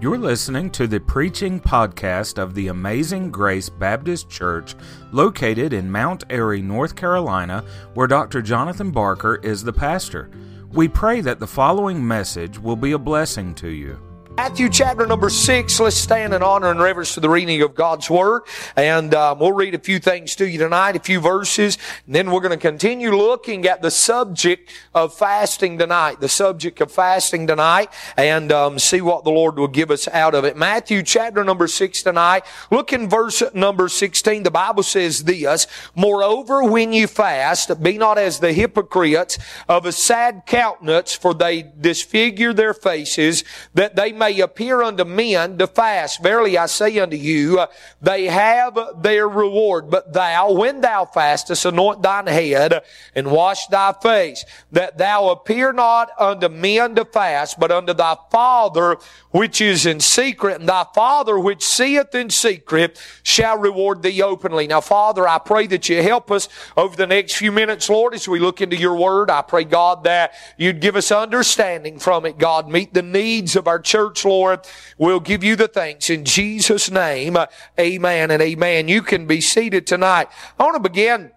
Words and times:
You're 0.00 0.16
listening 0.16 0.70
to 0.70 0.86
the 0.86 0.98
preaching 0.98 1.60
podcast 1.60 2.38
of 2.38 2.54
the 2.54 2.68
Amazing 2.68 3.30
Grace 3.30 3.68
Baptist 3.68 4.30
Church 4.30 4.74
located 5.12 5.74
in 5.74 5.92
Mount 5.92 6.24
Airy, 6.30 6.62
North 6.62 6.96
Carolina, 6.96 7.62
where 7.92 8.06
Dr. 8.06 8.40
Jonathan 8.40 8.92
Barker 8.92 9.36
is 9.42 9.62
the 9.62 9.74
pastor. 9.74 10.30
We 10.72 10.88
pray 10.88 11.20
that 11.20 11.38
the 11.38 11.46
following 11.46 12.08
message 12.08 12.58
will 12.58 12.76
be 12.76 12.92
a 12.92 12.98
blessing 12.98 13.54
to 13.56 13.68
you. 13.68 14.09
Matthew 14.42 14.70
chapter 14.70 15.06
number 15.06 15.28
six. 15.28 15.78
Let's 15.78 15.96
stand 15.96 16.32
in 16.32 16.42
honor 16.42 16.70
and 16.70 16.80
reverence 16.80 17.12
to 17.12 17.20
the 17.20 17.28
reading 17.28 17.60
of 17.60 17.74
God's 17.74 18.08
Word. 18.08 18.44
And 18.74 19.12
um, 19.12 19.38
we'll 19.38 19.52
read 19.52 19.74
a 19.74 19.78
few 19.78 19.98
things 19.98 20.34
to 20.36 20.48
you 20.48 20.58
tonight, 20.58 20.96
a 20.96 20.98
few 20.98 21.20
verses. 21.20 21.76
And 22.06 22.14
then 22.14 22.30
we're 22.30 22.40
going 22.40 22.50
to 22.50 22.56
continue 22.56 23.14
looking 23.14 23.66
at 23.66 23.82
the 23.82 23.90
subject 23.90 24.72
of 24.94 25.12
fasting 25.12 25.76
tonight, 25.76 26.20
the 26.20 26.28
subject 26.30 26.80
of 26.80 26.90
fasting 26.90 27.46
tonight, 27.46 27.92
and 28.16 28.50
um, 28.50 28.78
see 28.78 29.02
what 29.02 29.24
the 29.24 29.30
Lord 29.30 29.58
will 29.58 29.68
give 29.68 29.90
us 29.90 30.08
out 30.08 30.34
of 30.34 30.46
it. 30.46 30.56
Matthew 30.56 31.02
chapter 31.02 31.44
number 31.44 31.66
six 31.66 32.02
tonight. 32.02 32.44
Look 32.70 32.94
in 32.94 33.10
verse 33.10 33.42
number 33.52 33.90
16. 33.90 34.44
The 34.44 34.50
Bible 34.50 34.84
says 34.84 35.24
this, 35.24 35.66
Moreover, 35.94 36.64
when 36.64 36.94
you 36.94 37.08
fast, 37.08 37.82
be 37.82 37.98
not 37.98 38.16
as 38.16 38.40
the 38.40 38.54
hypocrites 38.54 39.38
of 39.68 39.84
a 39.84 39.92
sad 39.92 40.44
countenance, 40.46 41.14
for 41.14 41.34
they 41.34 41.60
disfigure 41.78 42.54
their 42.54 42.72
faces, 42.72 43.44
that 43.74 43.96
they 43.96 44.12
may 44.12 44.29
appear 44.38 44.82
unto 44.82 45.04
men 45.04 45.58
to 45.58 45.66
fast. 45.66 46.22
Verily 46.22 46.56
I 46.56 46.66
say 46.66 46.98
unto 47.00 47.16
you, 47.16 47.58
uh, 47.58 47.66
they 48.00 48.26
have 48.26 48.78
their 49.02 49.28
reward. 49.28 49.90
But 49.90 50.12
thou, 50.12 50.52
when 50.52 50.80
thou 50.80 51.06
fastest, 51.06 51.64
anoint 51.64 52.02
thine 52.02 52.28
head 52.28 52.82
and 53.14 53.32
wash 53.32 53.66
thy 53.66 53.92
face, 54.00 54.44
that 54.70 54.98
thou 54.98 55.30
appear 55.30 55.72
not 55.72 56.10
unto 56.18 56.48
men 56.48 56.94
to 56.94 57.04
fast, 57.04 57.58
but 57.58 57.72
unto 57.72 57.94
thy 57.94 58.16
Father 58.30 58.98
which 59.30 59.60
is 59.60 59.86
in 59.86 60.00
secret, 60.00 60.58
and 60.58 60.68
thy 60.68 60.84
Father 60.94 61.38
which 61.38 61.64
seeth 61.64 62.14
in 62.14 62.30
secret 62.30 63.00
shall 63.22 63.58
reward 63.58 64.02
thee 64.02 64.22
openly. 64.22 64.66
Now, 64.66 64.80
Father, 64.80 65.26
I 65.26 65.38
pray 65.38 65.66
that 65.68 65.88
you 65.88 66.02
help 66.02 66.30
us 66.30 66.48
over 66.76 66.96
the 66.96 67.06
next 67.06 67.36
few 67.36 67.52
minutes, 67.52 67.88
Lord, 67.88 68.14
as 68.14 68.26
we 68.26 68.40
look 68.40 68.60
into 68.60 68.76
your 68.76 68.96
word. 68.96 69.30
I 69.30 69.42
pray, 69.42 69.64
God, 69.64 70.04
that 70.04 70.32
you'd 70.56 70.80
give 70.80 70.96
us 70.96 71.12
understanding 71.12 71.98
from 71.98 72.26
it, 72.26 72.38
God. 72.38 72.68
Meet 72.68 72.92
the 72.92 73.02
needs 73.02 73.54
of 73.54 73.68
our 73.68 73.78
church, 73.78 74.09
Lord. 74.24 74.60
We'll 74.98 75.20
give 75.20 75.44
you 75.44 75.56
the 75.56 75.68
thanks 75.68 76.10
in 76.10 76.24
Jesus' 76.24 76.90
name. 76.90 77.36
Uh, 77.36 77.46
amen 77.78 78.30
and 78.30 78.42
amen. 78.42 78.88
You 78.88 79.02
can 79.02 79.26
be 79.26 79.40
seated 79.40 79.86
tonight. 79.86 80.28
I 80.58 80.64
want 80.64 80.82
to 80.82 80.88
begin 80.88 81.32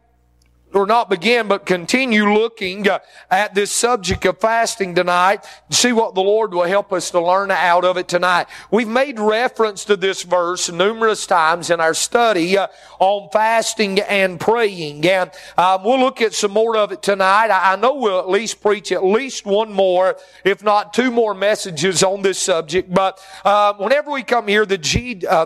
or 0.73 0.85
not 0.85 1.09
begin, 1.09 1.47
but 1.47 1.65
continue 1.65 2.33
looking 2.33 2.87
uh, 2.87 2.99
at 3.29 3.53
this 3.53 3.71
subject 3.71 4.25
of 4.25 4.39
fasting 4.39 4.95
tonight 4.95 5.45
and 5.67 5.75
see 5.75 5.91
what 5.91 6.15
the 6.15 6.21
Lord 6.21 6.53
will 6.53 6.63
help 6.63 6.91
us 6.91 7.11
to 7.11 7.19
learn 7.19 7.51
out 7.51 7.85
of 7.85 7.97
it 7.97 8.07
tonight. 8.07 8.47
We've 8.71 8.87
made 8.87 9.19
reference 9.19 9.85
to 9.85 9.95
this 9.95 10.23
verse 10.23 10.71
numerous 10.71 11.25
times 11.25 11.69
in 11.69 11.79
our 11.79 11.93
study 11.93 12.57
uh, 12.57 12.67
on 12.99 13.29
fasting 13.31 13.99
and 14.01 14.39
praying, 14.39 15.05
and 15.07 15.31
um, 15.57 15.83
we'll 15.83 15.99
look 15.99 16.21
at 16.21 16.33
some 16.33 16.51
more 16.51 16.75
of 16.77 16.91
it 16.91 17.01
tonight. 17.01 17.49
I, 17.51 17.75
know 17.75 17.95
we'll 17.95 18.19
at 18.19 18.29
least 18.29 18.61
preach 18.61 18.91
at 18.91 19.03
least 19.03 19.45
one 19.45 19.71
more, 19.71 20.17
if 20.43 20.63
not 20.63 20.93
two 20.93 21.11
more 21.11 21.33
messages 21.33 22.03
on 22.03 22.21
this 22.21 22.39
subject. 22.39 22.93
But 22.93 23.19
uh, 23.43 23.73
whenever 23.73 24.11
we 24.11 24.23
come 24.23 24.47
here, 24.47 24.63
uh, 24.63 24.65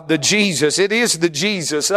the 0.00 0.18
Jesus, 0.20 0.78
it 0.78 0.92
is 0.92 1.18
the 1.18 1.28
Jesus. 1.28 1.92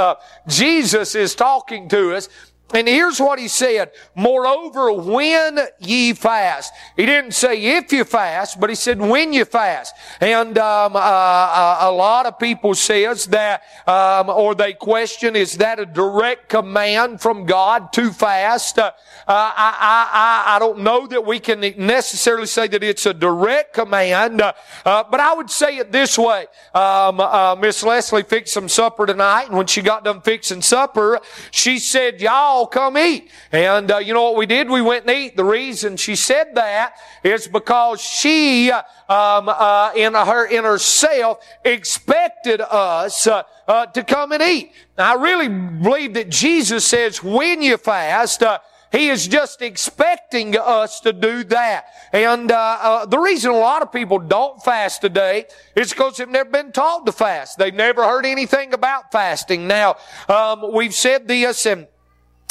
Jesus 0.48 1.16
is 1.16 1.36
talking 1.36 1.88
to 1.90 2.16
us. 2.16 2.30
And 2.74 2.88
here's 2.88 3.20
what 3.20 3.40
he 3.40 3.48
said. 3.48 3.92
Moreover, 4.16 4.94
when 4.94 5.60
ye 5.80 6.14
fast. 6.14 6.74
He 6.96 7.06
didn't 7.06 7.34
say 7.34 7.78
if 7.78 7.92
you 7.92 8.04
fast, 8.06 8.60
but 8.60 8.70
he 8.70 8.76
said 8.76 9.00
when 9.00 9.34
you 9.34 9.46
fast. 9.46 9.94
And 10.22 10.58
um, 10.58 10.96
uh, 10.96 11.00
uh, 11.00 11.78
a 11.82 11.92
lot 11.92 12.26
of 12.26 12.40
people 12.40 12.74
says 12.76 13.26
that, 13.28 13.64
um, 13.88 14.30
or 14.30 14.56
they 14.56 14.74
question, 14.74 15.36
is 15.36 15.58
that 15.58 15.80
a 15.80 15.86
direct 15.86 16.50
command 16.50 17.22
from 17.22 17.46
God 17.46 17.92
to 17.94 18.12
fast? 18.12 18.80
Uh, 18.80 18.92
I, 19.28 20.46
I, 20.48 20.56
I, 20.56 20.60
don't 20.60 20.80
know 20.80 21.08
that 21.08 21.26
we 21.26 21.40
can 21.40 21.62
necessarily 21.78 22.48
say 22.48 22.68
that 22.68 22.84
it's 22.84 23.06
a 23.06 23.14
direct 23.14 23.74
command, 23.74 24.42
uh, 24.42 24.54
uh, 24.86 25.04
but 25.10 25.20
I 25.20 25.34
would 25.34 25.50
say 25.50 25.78
it 25.78 25.92
this 25.92 26.18
way. 26.18 26.48
Um, 26.74 27.20
uh, 27.20 27.56
Miss 27.60 27.84
Leslie 27.84 28.24
fixed 28.24 28.54
some 28.54 28.68
supper 28.68 29.06
tonight, 29.06 29.46
and 29.48 29.58
when 29.58 29.68
she 29.68 29.82
got 29.82 30.04
done 30.04 30.22
fixing 30.22 30.62
supper, 30.62 31.20
she 31.52 31.78
said, 31.80 32.22
"Y'all." 32.22 32.61
All 32.62 32.68
come 32.68 32.98
eat. 32.98 33.30
And 33.52 33.92
uh, 33.92 33.98
you 33.98 34.14
know 34.14 34.24
what 34.24 34.38
we 34.38 34.46
did? 34.46 34.70
We 34.70 34.82
went 34.82 35.06
and 35.06 35.12
ate. 35.12 35.36
The 35.36 35.44
reason 35.44 35.98
she 35.98 36.16
said 36.16 36.54
that 36.56 36.94
is 37.24 37.48
because 37.48 38.02
she, 38.02 38.72
um, 38.72 38.84
uh, 39.10 39.92
in 39.96 40.14
her 40.14 40.46
in 40.46 40.64
herself, 40.64 41.44
expected 41.66 42.62
us 42.62 43.26
uh, 43.26 43.44
uh 43.68 43.88
to 43.88 44.04
come 44.04 44.32
and 44.32 44.44
eat. 44.44 44.72
Now, 44.98 45.18
I 45.18 45.22
really 45.22 45.48
believe 45.48 46.14
that 46.14 46.30
Jesus 46.30 46.86
says, 46.86 47.24
when 47.24 47.62
you 47.62 47.78
fast. 47.78 48.44
Uh, 48.44 48.60
he 48.92 49.08
is 49.08 49.26
just 49.26 49.62
expecting 49.62 50.58
us 50.58 51.00
to 51.00 51.14
do 51.14 51.46
that. 51.46 51.86
And 52.12 52.52
uh, 52.52 52.78
uh, 52.82 53.06
the 53.06 53.20
reason 53.20 53.52
a 53.52 53.58
lot 53.58 53.82
of 53.82 53.90
people 53.94 54.20
don't 54.20 54.62
fast 54.62 55.00
today 55.00 55.46
is 55.78 55.92
because 55.92 56.18
they've 56.18 56.28
never 56.28 56.50
been 56.50 56.74
taught 56.74 57.06
to 57.06 57.14
fast. 57.14 57.58
They've 57.58 57.74
never 57.74 58.04
heard 58.04 58.26
anything 58.26 58.74
about 58.74 59.14
fasting. 59.14 59.66
Now, 59.66 59.96
um, 60.28 60.74
we've 60.74 60.94
said 60.94 61.26
this, 61.26 61.66
and 61.66 61.88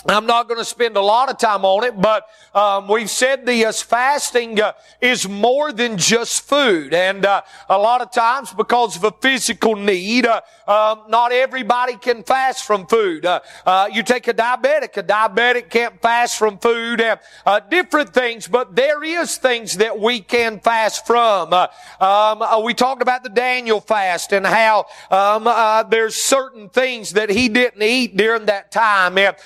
I'm 0.07 0.25
not 0.25 0.49
going 0.49 0.59
to 0.59 0.65
spend 0.65 0.97
a 0.97 1.01
lot 1.03 1.29
of 1.29 1.37
time 1.37 1.63
on 1.63 1.85
it, 1.85 2.01
but 2.01 2.27
um, 2.55 2.89
we've 2.89 3.11
said 3.11 3.45
the 3.45 3.67
uh, 3.67 3.73
fasting 3.73 4.59
uh, 4.59 4.73
is 4.99 5.29
more 5.29 5.73
than 5.73 5.99
just 5.99 6.49
food, 6.49 6.95
and 6.95 7.27
uh, 7.27 7.43
a 7.69 7.77
lot 7.77 8.01
of 8.01 8.11
times 8.11 8.51
because 8.51 8.97
of 8.97 9.05
a 9.05 9.13
physical 9.21 9.77
need, 9.77 10.25
uh, 10.25 10.41
um, 10.67 11.03
not 11.09 11.33
everybody 11.33 11.97
can 11.97 12.23
fast 12.23 12.65
from 12.65 12.87
food. 12.87 13.27
Uh, 13.27 13.41
uh, 13.67 13.91
you 13.93 14.03
take 14.03 14.27
a 14.27 14.33
diabetic; 14.33 14.97
a 14.97 15.03
diabetic 15.03 15.69
can't 15.69 16.01
fast 16.01 16.39
from 16.39 16.57
food, 16.57 17.03
and 17.03 17.21
different 17.69 18.15
things. 18.15 18.49
But 18.49 18.75
there 18.75 19.05
is 19.05 19.37
things 19.37 19.77
that 19.77 19.99
we 19.99 20.21
can 20.21 20.61
fast 20.61 21.07
from. 21.07 21.53
Um, 21.53 22.65
we 22.65 22.73
talked 22.73 23.03
about 23.03 23.23
the 23.23 23.29
Daniel 23.29 23.81
fast 23.81 24.33
and 24.33 24.47
how 24.47 24.87
um, 25.11 25.45
there's 25.91 26.15
certain 26.15 26.71
things 26.71 27.11
that 27.11 27.29
he 27.29 27.51
didn't 27.51 27.83
eat 27.83 28.17
during 28.17 28.47
that 28.47 28.71
time. 28.71 29.19
And, 29.19 29.37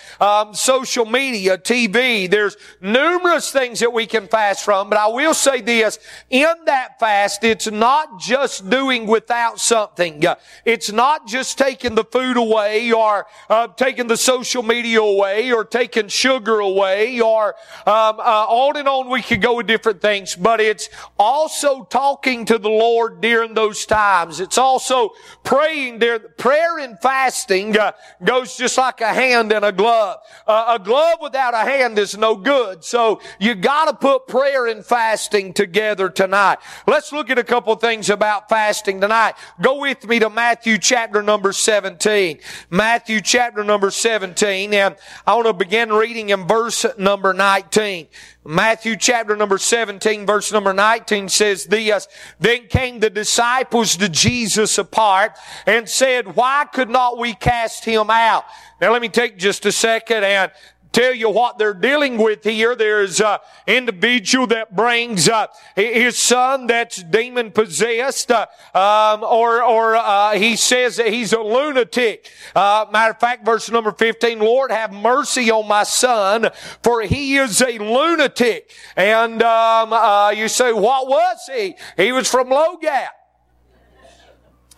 um, 0.44 0.55
social 0.55 1.05
media, 1.05 1.59
TV. 1.59 2.31
There's 2.31 2.56
numerous 2.81 3.50
things 3.50 3.81
that 3.81 3.93
we 3.93 4.06
can 4.06 4.28
fast 4.28 4.65
from, 4.65 4.91
but 4.91 4.99
I 4.99 5.09
will 5.09 5.34
say 5.34 5.60
this, 5.60 5.99
in 6.31 6.53
that 6.66 6.99
fast, 6.99 7.44
it's 7.44 7.71
not 7.71 8.21
just 8.21 8.69
doing 8.69 9.06
without 9.06 9.60
something. 9.60 10.22
It's 10.65 10.93
not 10.93 11.27
just 11.27 11.59
taking 11.59 11.94
the 11.94 12.05
food 12.05 12.37
away 12.37 12.93
or 12.93 13.27
uh, 13.49 13.69
taking 13.69 14.06
the 14.06 14.16
social 14.16 14.62
media 14.62 15.00
away 15.00 15.53
or 15.53 15.65
taking 15.65 16.09
sugar 16.09 16.61
away 16.61 17.21
or 17.21 17.55
um, 17.87 18.19
uh, 18.19 18.47
on 18.49 18.76
and 18.76 18.88
on 18.88 19.11
we 19.11 19.22
could 19.22 19.43
go 19.43 19.56
with 19.56 19.66
different 19.66 20.00
things, 20.00 20.37
but 20.37 20.61
it's 20.61 20.88
also 21.19 21.84
talking 21.84 22.44
to 22.47 22.59
the 22.59 22.69
Lord 22.69 23.21
during 23.21 23.55
those 23.55 23.87
times. 23.87 24.41
It's 24.41 24.59
also 24.59 25.11
praying 25.43 25.99
there. 25.99 26.19
Prayer 26.19 26.78
and 26.78 26.99
fasting 27.00 27.76
uh, 27.76 27.93
goes 28.22 28.56
just 28.56 28.76
like 28.78 29.00
a 29.00 29.12
hand 29.12 29.53
and 29.53 29.65
a 29.65 29.72
glove. 29.72 30.19
Uh, 30.46 30.76
a 30.78 30.82
glove 30.82 31.18
without 31.20 31.54
a 31.54 31.58
hand 31.58 31.98
is 31.98 32.16
no 32.16 32.36
good. 32.36 32.84
So 32.84 33.20
you 33.38 33.54
gotta 33.54 33.94
put 33.94 34.26
prayer 34.26 34.66
and 34.66 34.84
fasting 34.84 35.52
together 35.52 36.08
tonight. 36.08 36.58
Let's 36.86 37.12
look 37.12 37.30
at 37.30 37.38
a 37.38 37.44
couple 37.44 37.74
things 37.76 38.10
about 38.10 38.48
fasting 38.48 39.00
tonight. 39.00 39.34
Go 39.60 39.80
with 39.80 40.06
me 40.06 40.18
to 40.18 40.30
Matthew 40.30 40.78
chapter 40.78 41.22
number 41.22 41.52
17. 41.52 42.38
Matthew 42.70 43.20
chapter 43.20 43.64
number 43.64 43.90
17 43.90 44.74
and 44.74 44.96
I 45.26 45.34
want 45.34 45.46
to 45.46 45.52
begin 45.52 45.92
reading 45.92 46.30
in 46.30 46.46
verse 46.46 46.84
number 46.98 47.32
19. 47.32 48.08
Matthew 48.47 48.97
chapter 48.97 49.37
number 49.37 49.56
17 49.56 50.26
verse 50.26 50.52
number 50.52 50.75
19 50.75 51.31
says 51.31 51.64
this, 51.64 52.06
Then 52.38 52.67
came 52.67 53.00
the 53.00 53.08
disciples 53.08 53.96
to 53.96 54.08
Jesus 54.08 54.76
apart 54.76 55.38
and 55.67 55.88
said, 55.88 56.37
Why 56.37 56.67
could 56.70 56.91
not 56.91 57.19
we 57.19 57.32
cast 57.35 57.85
him 57.85 58.11
out? 58.11 58.44
Now 58.81 58.93
let 58.93 59.00
me 59.00 59.08
take 59.08 59.38
just 59.38 59.64
a 59.64 59.73
second 59.73 60.25
and 60.25 60.52
tell 60.94 61.12
you 61.12 61.29
what 61.29 61.58
they're 61.58 61.75
dealing 61.75 62.17
with 62.17 62.44
here. 62.44 62.75
There's 62.75 63.20
an 63.20 63.38
individual 63.67 64.46
that 64.46 64.75
brings 64.75 65.29
uh, 65.29 65.49
his 65.75 66.17
son 66.17 66.69
that's 66.69 67.02
demon 67.02 67.50
possessed, 67.50 68.31
uh, 68.31 68.46
um, 68.75 69.23
or 69.25 69.62
or 69.62 69.96
uh, 69.96 70.32
he 70.38 70.56
says 70.56 70.96
that 70.96 71.08
he's 71.08 71.32
a 71.32 71.41
lunatic. 71.41 72.31
Uh, 72.55 72.87
matter 72.91 73.11
of 73.11 73.20
fact, 73.20 73.44
verse 73.44 73.70
number 73.70 73.93
fifteen: 73.93 74.38
Lord, 74.38 74.70
have 74.70 74.93
mercy 74.93 75.50
on 75.50 75.69
my 75.69 75.82
son, 75.82 76.49
for 76.82 77.02
he 77.02 77.37
is 77.37 77.61
a 77.61 77.79
lunatic. 77.79 78.70
And 78.97 79.43
um, 79.43 79.93
uh, 79.93 80.31
you 80.31 80.49
say, 80.49 80.73
what 80.73 81.08
was 81.08 81.38
he? 81.52 81.75
He 81.97 82.12
was 82.12 82.31
from 82.31 82.49
Low 82.49 82.76
Gap. 82.76 83.12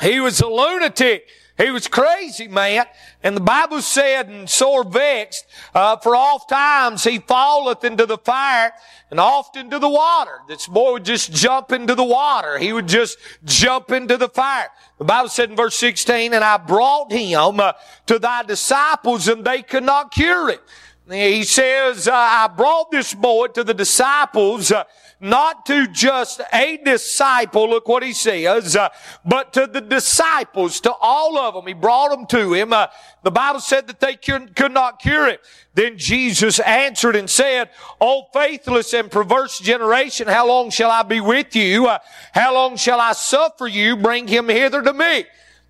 He 0.00 0.20
was 0.20 0.40
a 0.40 0.48
lunatic. 0.48 1.28
He 1.58 1.70
was 1.70 1.88
crazy, 1.88 2.48
man. 2.48 2.84
And 3.22 3.34
the 3.34 3.40
Bible 3.40 3.80
said, 3.80 4.28
and 4.28 4.48
sore 4.48 4.84
vexed, 4.84 5.46
uh, 5.74 5.96
for 5.96 6.14
oft 6.14 6.50
times 6.50 7.04
he 7.04 7.18
falleth 7.18 7.82
into 7.82 8.04
the 8.04 8.18
fire 8.18 8.72
and 9.10 9.18
oft 9.18 9.56
into 9.56 9.78
the 9.78 9.88
water. 9.88 10.40
This 10.48 10.66
boy 10.66 10.92
would 10.92 11.04
just 11.06 11.32
jump 11.32 11.72
into 11.72 11.94
the 11.94 12.04
water. 12.04 12.58
He 12.58 12.74
would 12.74 12.88
just 12.88 13.18
jump 13.44 13.90
into 13.90 14.18
the 14.18 14.28
fire. 14.28 14.68
The 14.98 15.04
Bible 15.04 15.30
said 15.30 15.48
in 15.48 15.56
verse 15.56 15.76
16, 15.76 16.34
and 16.34 16.44
I 16.44 16.58
brought 16.58 17.10
him 17.10 17.58
uh, 17.58 17.72
to 18.06 18.18
thy 18.18 18.42
disciples 18.42 19.26
and 19.26 19.42
they 19.42 19.62
could 19.62 19.84
not 19.84 20.12
cure 20.12 20.50
it. 20.50 20.60
He 21.08 21.44
says, 21.44 22.08
uh, 22.08 22.14
I 22.14 22.48
brought 22.48 22.90
this 22.90 23.14
boy 23.14 23.46
to 23.48 23.62
the 23.62 23.74
disciples, 23.74 24.72
uh, 24.72 24.82
not 25.20 25.64
to 25.66 25.86
just 25.86 26.40
a 26.52 26.78
disciple, 26.78 27.70
look 27.70 27.86
what 27.86 28.02
he 28.02 28.12
says, 28.12 28.74
uh, 28.74 28.88
but 29.24 29.52
to 29.52 29.68
the 29.68 29.80
disciples, 29.80 30.80
to 30.80 30.92
all 31.00 31.38
of 31.38 31.54
them. 31.54 31.64
He 31.68 31.74
brought 31.74 32.10
them 32.10 32.26
to 32.26 32.52
him. 32.54 32.70
The 32.70 33.30
Bible 33.30 33.60
said 33.60 33.86
that 33.86 34.00
they 34.00 34.16
could, 34.16 34.72
not 34.72 34.98
cure 34.98 35.28
it. 35.28 35.40
Then 35.74 35.96
Jesus 35.96 36.58
answered 36.58 37.14
and 37.14 37.30
said, 37.30 37.70
O 38.00 38.24
faithless 38.32 38.92
and 38.92 39.08
perverse 39.08 39.60
generation, 39.60 40.26
how 40.26 40.48
long 40.48 40.70
shall 40.70 40.90
I 40.90 41.04
be 41.04 41.20
with 41.20 41.54
you? 41.54 41.88
How 42.32 42.52
long 42.52 42.76
shall 42.76 43.00
I 43.00 43.12
suffer 43.12 43.68
you? 43.68 43.96
Bring 43.96 44.26
him 44.26 44.48
hither 44.48 44.82
to 44.82 44.92
me. 44.92 45.24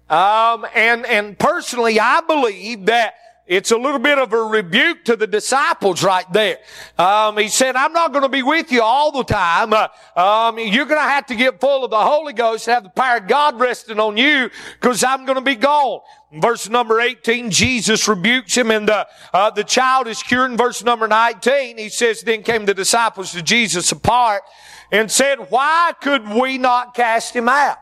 Um, 0.09 0.67
and, 0.75 1.05
and 1.05 1.39
personally, 1.39 2.01
I 2.01 2.23
believe 2.23 2.87
that 2.87 3.15
it's 3.47 3.71
a 3.71 3.77
little 3.77 4.01
bit 4.01 4.19
of 4.19 4.33
a 4.33 4.43
rebuke 4.43 5.05
to 5.05 5.15
the 5.15 5.27
disciples 5.27 6.03
right 6.03 6.31
there. 6.33 6.59
Um, 6.99 7.39
he 7.39 7.49
said, 7.49 7.77
I'm 7.77 7.93
not 7.93 8.13
going 8.13 8.25
to 8.25 8.29
be 8.29 8.43
with 8.43 8.73
you 8.73 8.83
all 8.83 9.13
the 9.13 9.23
time. 9.23 9.73
Uh, 9.73 9.89
um, 10.17 10.59
you're 10.59 10.85
going 10.85 11.01
to 11.01 11.09
have 11.09 11.27
to 11.27 11.37
get 11.37 11.61
full 11.61 11.85
of 11.85 11.91
the 11.91 11.99
Holy 11.99 12.33
Ghost, 12.33 12.67
have 12.67 12.83
the 12.83 12.91
power 12.91 13.19
of 13.19 13.29
God 13.29 13.61
resting 13.61 14.01
on 14.01 14.17
you, 14.17 14.51
because 14.81 15.05
I'm 15.05 15.25
going 15.27 15.37
to 15.37 15.45
be 15.45 15.55
gone. 15.55 16.01
verse 16.33 16.69
number 16.69 17.01
18, 17.01 17.53
Jesus 17.53 18.09
rebukes 18.09 18.57
him 18.57 18.73
and 18.73 18.89
the, 18.89 19.07
uh, 19.33 19.51
the 19.51 19.65
child 19.65 20.09
is 20.09 20.23
cured. 20.23 20.51
In 20.51 20.57
verse 20.57 20.83
number 20.83 21.07
19, 21.07 21.79
he 21.79 21.89
says, 21.89 22.23
then 22.23 22.43
came 22.43 22.67
the 22.67 22.75
disciples 22.75 23.31
to 23.33 23.43
Jesus 23.43 23.93
apart 23.93 24.43
and 24.91 25.11
said, 25.11 25.37
why 25.51 25.93
could 26.01 26.29
we 26.29 26.59
not 26.59 26.95
cast 26.95 27.35
him 27.35 27.49
out? 27.49 27.79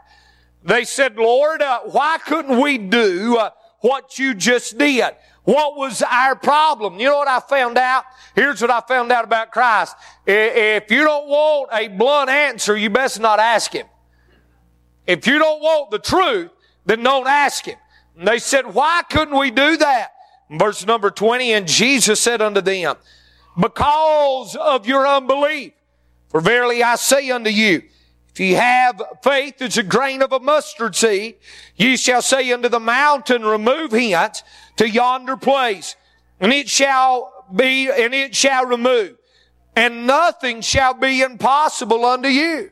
They 0.62 0.84
said, 0.84 1.17
Lord, 1.17 1.60
uh, 1.62 1.81
why 1.84 2.19
couldn't 2.19 2.58
we 2.60 2.78
do 2.78 3.37
uh, 3.37 3.50
what 3.81 4.19
you 4.19 4.34
just 4.34 4.78
did? 4.78 5.14
What 5.44 5.76
was 5.76 6.02
our 6.02 6.35
problem? 6.35 6.99
You 6.99 7.11
know 7.11 7.19
what 7.19 7.29
I 7.29 7.38
found 7.41 7.76
out? 7.76 8.05
Here's 8.35 8.61
what 8.62 8.70
I 8.70 8.81
found 8.81 9.12
out 9.12 9.25
about 9.25 9.52
Christ. 9.52 9.94
If 10.26 10.91
you 10.91 11.05
don't 11.05 11.29
want 11.29 11.69
a 11.73 11.88
blunt 11.88 12.31
answer, 12.31 12.76
you 12.76 12.91
best 12.91 13.20
not 13.20 13.38
ask 13.38 13.73
Him. 13.73 13.87
If 15.06 15.26
you 15.26 15.38
don't 15.38 15.61
want 15.61 15.91
the 15.91 15.99
truth, 15.99 16.50
then 16.87 17.02
don't 17.02 17.26
ask 17.26 17.67
Him. 17.67 17.79
And 18.19 18.26
they 18.26 18.38
said, 18.38 18.73
why 18.73 19.02
couldn't 19.11 19.38
we 19.38 19.50
do 19.50 19.76
that? 19.76 20.12
Verse 20.50 20.87
number 20.87 21.11
20, 21.11 21.52
and 21.52 21.69
Jesus 21.69 22.20
said 22.20 22.41
unto 22.41 22.61
them, 22.61 22.96
because 23.61 24.56
of 24.56 24.87
your 24.87 25.06
unbelief. 25.06 25.73
For 26.29 26.41
verily 26.41 26.82
I 26.82 26.96
say 26.96 27.31
unto 27.31 27.50
you, 27.50 27.82
if 28.31 28.41
ye 28.41 28.52
have 28.52 29.00
faith 29.23 29.62
as 29.62 29.79
a 29.79 29.82
grain 29.82 30.23
of 30.23 30.32
a 30.32 30.41
mustard 30.41 30.96
seed, 30.96 31.37
ye 31.76 31.96
shall 31.96 32.23
say 32.23 32.52
unto 32.52 32.69
the 32.69 32.81
mountain, 32.81 33.44
remove 33.44 33.93
hence 33.93 34.43
to 34.76 34.88
yonder 34.88 35.36
place, 35.36 35.96
and 36.40 36.52
it 36.52 36.68
shall 36.68 37.44
be, 37.54 37.90
and 37.90 38.14
it 38.14 38.34
shall 38.34 38.66
remove, 38.66 39.16
and 39.76 40.06
nothing 40.06 40.60
shall 40.60 40.94
be 40.94 41.22
impossible 41.22 42.04
unto 42.04 42.28
you. 42.28 42.70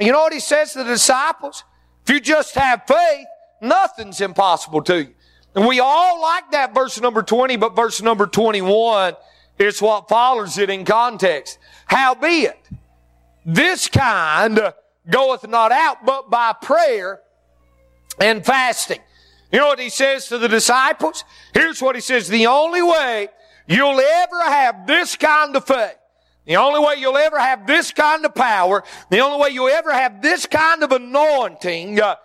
You 0.00 0.12
know 0.12 0.20
what 0.20 0.32
he 0.32 0.40
says 0.40 0.72
to 0.72 0.78
the 0.78 0.84
disciples? 0.84 1.64
If 2.04 2.12
you 2.12 2.20
just 2.20 2.54
have 2.54 2.82
faith, 2.86 3.26
nothing's 3.60 4.20
impossible 4.20 4.82
to 4.82 5.04
you. 5.04 5.14
And 5.54 5.66
we 5.66 5.80
all 5.80 6.20
like 6.20 6.50
that 6.50 6.74
verse 6.74 7.00
number 7.00 7.22
20, 7.22 7.56
but 7.56 7.76
verse 7.76 8.02
number 8.02 8.26
21 8.26 9.14
is 9.58 9.80
what 9.80 10.08
follows 10.08 10.58
it 10.58 10.68
in 10.68 10.84
context. 10.84 11.58
Howbeit, 11.86 12.58
this 13.46 13.88
kind 13.88 14.60
goeth 15.08 15.46
not 15.46 15.70
out 15.70 16.04
but 16.04 16.28
by 16.30 16.54
prayer 16.60 17.20
and 18.20 18.44
fasting. 18.44 19.00
You 19.54 19.60
know 19.60 19.68
what 19.68 19.78
he 19.78 19.88
says 19.88 20.26
to 20.30 20.38
the 20.38 20.48
disciples? 20.48 21.22
Here's 21.52 21.80
what 21.80 21.94
he 21.94 22.00
says. 22.00 22.26
The 22.26 22.48
only 22.48 22.82
way 22.82 23.28
you'll 23.68 24.00
ever 24.00 24.42
have 24.42 24.84
this 24.84 25.14
kind 25.14 25.54
of 25.54 25.64
faith, 25.64 25.94
the 26.44 26.56
only 26.56 26.80
way 26.80 26.96
you'll 26.98 27.16
ever 27.16 27.38
have 27.38 27.64
this 27.64 27.92
kind 27.92 28.24
of 28.26 28.34
power, 28.34 28.82
the 29.10 29.20
only 29.20 29.40
way 29.40 29.50
you'll 29.50 29.68
ever 29.68 29.92
have 29.92 30.20
this 30.20 30.44
kind 30.46 30.82
of 30.82 30.90
anointing 30.90 32.00
uh, 32.00 32.16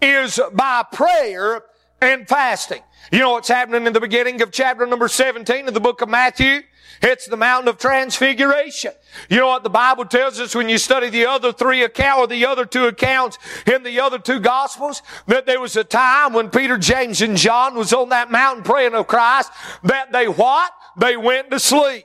is 0.00 0.38
by 0.52 0.84
prayer 0.92 1.62
and 2.00 2.28
fasting. 2.28 2.82
You 3.10 3.20
know 3.20 3.30
what's 3.30 3.48
happening 3.48 3.86
in 3.86 3.94
the 3.94 4.00
beginning 4.00 4.42
of 4.42 4.50
chapter 4.50 4.86
number 4.86 5.08
17 5.08 5.68
of 5.68 5.74
the 5.74 5.80
book 5.80 6.02
of 6.02 6.10
Matthew? 6.10 6.60
It's 7.00 7.26
the 7.26 7.36
mountain 7.36 7.68
of 7.68 7.78
transfiguration. 7.78 8.92
You 9.30 9.38
know 9.38 9.46
what 9.46 9.62
the 9.62 9.70
Bible 9.70 10.04
tells 10.04 10.38
us 10.40 10.54
when 10.54 10.68
you 10.68 10.76
study 10.78 11.08
the 11.08 11.26
other 11.26 11.52
three 11.52 11.82
accounts 11.84 12.20
or 12.20 12.26
the 12.26 12.44
other 12.44 12.66
two 12.66 12.86
accounts 12.86 13.38
in 13.66 13.82
the 13.82 14.00
other 14.00 14.18
two 14.18 14.40
gospels? 14.40 15.00
That 15.26 15.46
there 15.46 15.60
was 15.60 15.76
a 15.76 15.84
time 15.84 16.34
when 16.34 16.50
Peter, 16.50 16.76
James, 16.76 17.22
and 17.22 17.36
John 17.36 17.76
was 17.76 17.92
on 17.92 18.10
that 18.10 18.30
mountain 18.30 18.64
praying 18.64 18.94
of 18.94 19.06
Christ 19.06 19.52
that 19.84 20.12
they 20.12 20.28
what? 20.28 20.72
They 20.98 21.16
went 21.16 21.50
to 21.52 21.60
sleep. 21.60 22.04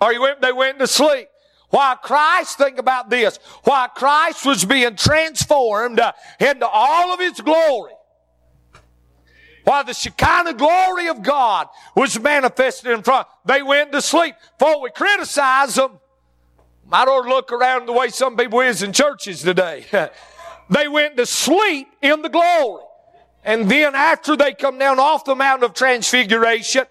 Or 0.00 0.12
you 0.12 0.20
went, 0.20 0.42
they 0.42 0.52
went 0.52 0.80
to 0.80 0.86
sleep. 0.86 1.28
Why 1.70 1.96
Christ, 2.02 2.58
think 2.58 2.78
about 2.78 3.10
this, 3.10 3.38
why 3.62 3.88
Christ 3.94 4.44
was 4.44 4.64
being 4.64 4.96
transformed 4.96 6.00
uh, 6.00 6.12
into 6.40 6.66
all 6.66 7.14
of 7.14 7.20
His 7.20 7.40
glory 7.40 7.92
while 9.70 9.84
the 9.84 9.94
Shekinah 9.94 10.54
glory 10.54 11.06
of 11.06 11.22
God 11.22 11.68
was 11.94 12.18
manifested 12.18 12.90
in 12.90 13.04
front. 13.04 13.28
They 13.44 13.62
went 13.62 13.92
to 13.92 14.02
sleep. 14.02 14.34
For 14.58 14.82
we 14.82 14.90
criticize 14.90 15.76
them, 15.76 16.00
I 16.90 17.04
don't 17.04 17.28
look 17.28 17.52
around 17.52 17.86
the 17.86 17.92
way 17.92 18.08
some 18.08 18.36
people 18.36 18.62
is 18.62 18.82
in 18.82 18.92
churches 18.92 19.42
today. 19.42 19.84
they 20.70 20.88
went 20.88 21.16
to 21.18 21.24
sleep 21.24 21.86
in 22.02 22.20
the 22.22 22.28
glory. 22.28 22.82
And 23.44 23.70
then 23.70 23.94
after 23.94 24.34
they 24.34 24.54
come 24.54 24.76
down 24.76 24.98
off 24.98 25.24
the 25.24 25.36
mountain 25.36 25.66
of 25.66 25.74
transfiguration, 25.74 26.86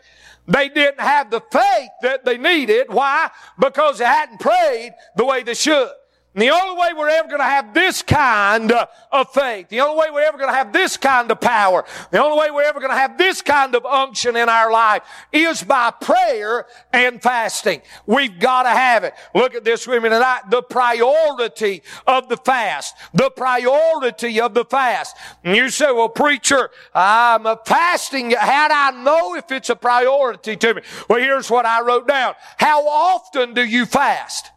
they 0.47 0.69
didn't 0.69 1.01
have 1.01 1.31
the 1.31 1.41
faith 1.51 1.89
that 2.01 2.23
they 2.23 2.37
needed. 2.37 2.85
Why? 2.87 3.29
Because 3.59 3.97
they 3.97 4.05
hadn't 4.05 4.39
prayed 4.39 4.93
the 5.17 5.25
way 5.25 5.43
they 5.43 5.53
should. 5.53 5.91
And 6.35 6.43
the 6.43 6.51
only 6.51 6.79
way 6.79 6.89
we're 6.95 7.09
ever 7.09 7.27
going 7.27 7.39
to 7.39 7.43
have 7.43 7.73
this 7.73 8.03
kind 8.03 8.71
of 8.71 9.33
faith, 9.33 9.67
the 9.69 9.79
only 9.79 9.99
way 9.99 10.07
we're 10.13 10.21
ever 10.21 10.37
going 10.37 10.49
to 10.49 10.55
have 10.55 10.71
this 10.71 10.95
kind 10.95 11.31
of 11.31 11.41
power, 11.41 11.83
the 12.11 12.23
only 12.23 12.37
way 12.37 12.51
we're 12.51 12.65
ever 12.65 12.79
going 12.79 12.91
to 12.91 12.97
have 12.97 13.17
this 13.17 13.41
kind 13.41 13.73
of 13.73 13.83
unction 13.83 14.35
in 14.35 14.47
our 14.47 14.71
life 14.71 15.01
is 15.33 15.63
by 15.63 15.89
prayer 15.89 16.67
and 16.93 17.19
fasting. 17.19 17.81
We've 18.05 18.39
got 18.39 18.63
to 18.63 18.69
have 18.69 19.03
it. 19.03 19.15
Look 19.33 19.55
at 19.55 19.63
this 19.63 19.87
me 19.87 19.97
tonight. 19.97 20.41
The 20.51 20.61
priority 20.61 21.81
of 22.05 22.29
the 22.29 22.37
fast. 22.37 22.95
The 23.11 23.31
priority 23.31 24.39
of 24.39 24.53
the 24.53 24.65
fast. 24.65 25.17
And 25.43 25.55
you 25.55 25.69
say, 25.69 25.91
well, 25.91 26.09
preacher, 26.09 26.69
I'm 26.93 27.47
fasting. 27.65 28.31
How 28.31 28.67
do 28.67 28.73
I 28.75 29.03
know 29.03 29.35
if 29.35 29.51
it's 29.51 29.71
a 29.71 29.75
priority 29.75 30.55
to 30.57 30.75
me? 30.75 30.81
Well, 31.09 31.19
here's 31.19 31.49
what 31.49 31.65
I 31.65 31.81
wrote 31.81 32.07
down. 32.07 32.35
How 32.57 32.87
often 32.87 33.55
do 33.55 33.63
you 33.63 33.87
fast? 33.87 34.51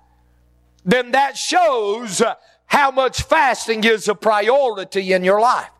Then 0.85 1.12
that 1.12 1.37
shows 1.37 2.23
how 2.67 2.91
much 2.91 3.23
fasting 3.23 3.85
is 3.85 4.09
a 4.09 4.15
priority 4.15 5.12
in 5.12 5.25
your 5.25 5.41
life. 5.41 5.71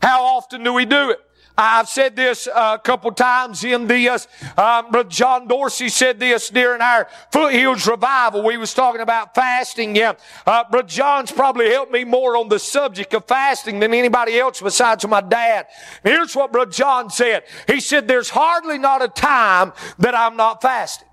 How 0.00 0.24
often 0.24 0.64
do 0.64 0.72
we 0.72 0.84
do 0.84 1.10
it? 1.10 1.20
I've 1.56 1.88
said 1.88 2.16
this 2.16 2.48
a 2.52 2.80
couple 2.82 3.12
times 3.12 3.62
in 3.62 3.88
uh, 3.88 4.18
um, 4.58 4.90
Brother 4.90 5.08
John 5.08 5.46
Dorsey 5.46 5.88
said 5.88 6.18
this 6.18 6.50
during 6.50 6.80
our 6.80 7.08
Foothills 7.30 7.86
revival. 7.86 8.42
We 8.42 8.56
was 8.56 8.74
talking 8.74 9.00
about 9.00 9.36
fasting. 9.36 9.94
Yeah. 9.94 10.14
Uh, 10.44 10.64
Brother 10.68 10.88
John's 10.88 11.30
probably 11.30 11.70
helped 11.70 11.92
me 11.92 12.02
more 12.02 12.36
on 12.36 12.48
the 12.48 12.58
subject 12.58 13.14
of 13.14 13.26
fasting 13.26 13.78
than 13.78 13.94
anybody 13.94 14.36
else 14.36 14.60
besides 14.60 15.06
my 15.06 15.20
dad. 15.20 15.66
Here's 16.02 16.34
what 16.34 16.50
Brother 16.50 16.72
John 16.72 17.08
said. 17.08 17.44
He 17.68 17.78
said, 17.78 18.08
there's 18.08 18.30
hardly 18.30 18.78
not 18.78 19.00
a 19.00 19.08
time 19.08 19.72
that 19.98 20.16
I'm 20.16 20.36
not 20.36 20.60
fasting. 20.60 21.08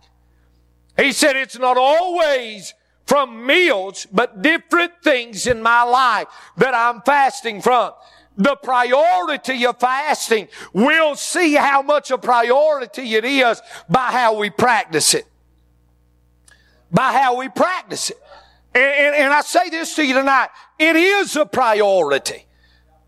He 0.98 1.12
said, 1.12 1.36
it's 1.36 1.60
not 1.60 1.78
always 1.78 2.74
from 3.12 3.46
meals, 3.46 4.08
but 4.10 4.42
different 4.42 4.94
things 5.04 5.46
in 5.46 5.62
my 5.62 5.84
life 5.84 6.28
that 6.56 6.74
I'm 6.74 7.02
fasting 7.02 7.62
from. 7.62 7.92
The 8.38 8.56
priority 8.56 9.66
of 9.66 9.82
fasting, 9.82 10.48
we'll 10.72 11.18
see 11.18 11.56
how 11.56 11.82
much 11.82 12.10
a 12.10 12.18
priority 12.18 13.16
it 13.16 13.26
is 13.26 13.62
by 13.90 14.12
how 14.12 14.38
we 14.38 14.50
practice 14.50 15.14
it. 15.14 15.26
By 16.90 17.12
how 17.12 17.38
we 17.38 17.50
practice 17.50 18.12
it. 18.12 18.18
And, 18.74 18.82
and, 18.82 19.16
and 19.16 19.34
I 19.34 19.42
say 19.42 19.70
this 19.70 19.94
to 19.98 20.06
you 20.06 20.14
tonight, 20.14 20.48
it 20.80 20.96
is 20.96 21.36
a 21.36 21.46
priority. 21.46 22.46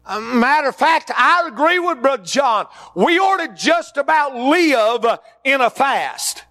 Uh, 0.05 0.19
matter 0.19 0.67
of 0.67 0.75
fact, 0.75 1.11
I 1.15 1.47
agree 1.47 1.79
with 1.79 2.01
Brother 2.01 2.25
John. 2.25 2.67
We 2.93 3.19
ought 3.19 3.37
to 3.37 3.55
just 3.55 3.95
about 3.95 4.35
live 4.35 5.05
in 5.45 5.61
a 5.61 5.69
fast. 5.69 6.43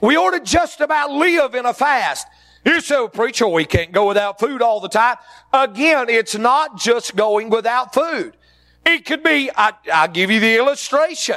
We 0.00 0.16
ought 0.16 0.38
to 0.38 0.40
just 0.40 0.80
about 0.80 1.10
live 1.10 1.56
in 1.56 1.66
a 1.66 1.74
fast. 1.74 2.28
You 2.64 2.80
say, 2.80 3.08
preacher, 3.08 3.48
we 3.48 3.64
can't 3.64 3.92
go 3.92 4.08
without 4.08 4.38
food 4.38 4.60
all 4.60 4.80
the 4.80 4.88
time. 4.88 5.16
Again, 5.52 6.08
it's 6.08 6.36
not 6.36 6.78
just 6.78 7.16
going 7.16 7.48
without 7.48 7.94
food. 7.94 8.36
It 8.84 9.06
could 9.06 9.22
be, 9.22 9.50
I, 9.54 9.72
I'll 9.92 10.08
give 10.08 10.30
you 10.30 10.40
the 10.40 10.56
illustration. 10.56 11.36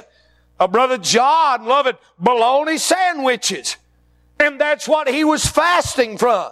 A 0.59 0.67
brother 0.67 0.97
John 0.97 1.65
loved 1.65 1.97
bologna 2.19 2.77
sandwiches. 2.77 3.77
And 4.39 4.59
that's 4.59 4.87
what 4.87 5.07
he 5.07 5.23
was 5.23 5.45
fasting 5.45 6.17
from. 6.17 6.51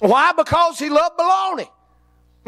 Why? 0.00 0.32
Because 0.32 0.78
he 0.78 0.90
loved 0.90 1.16
bologna. 1.16 1.70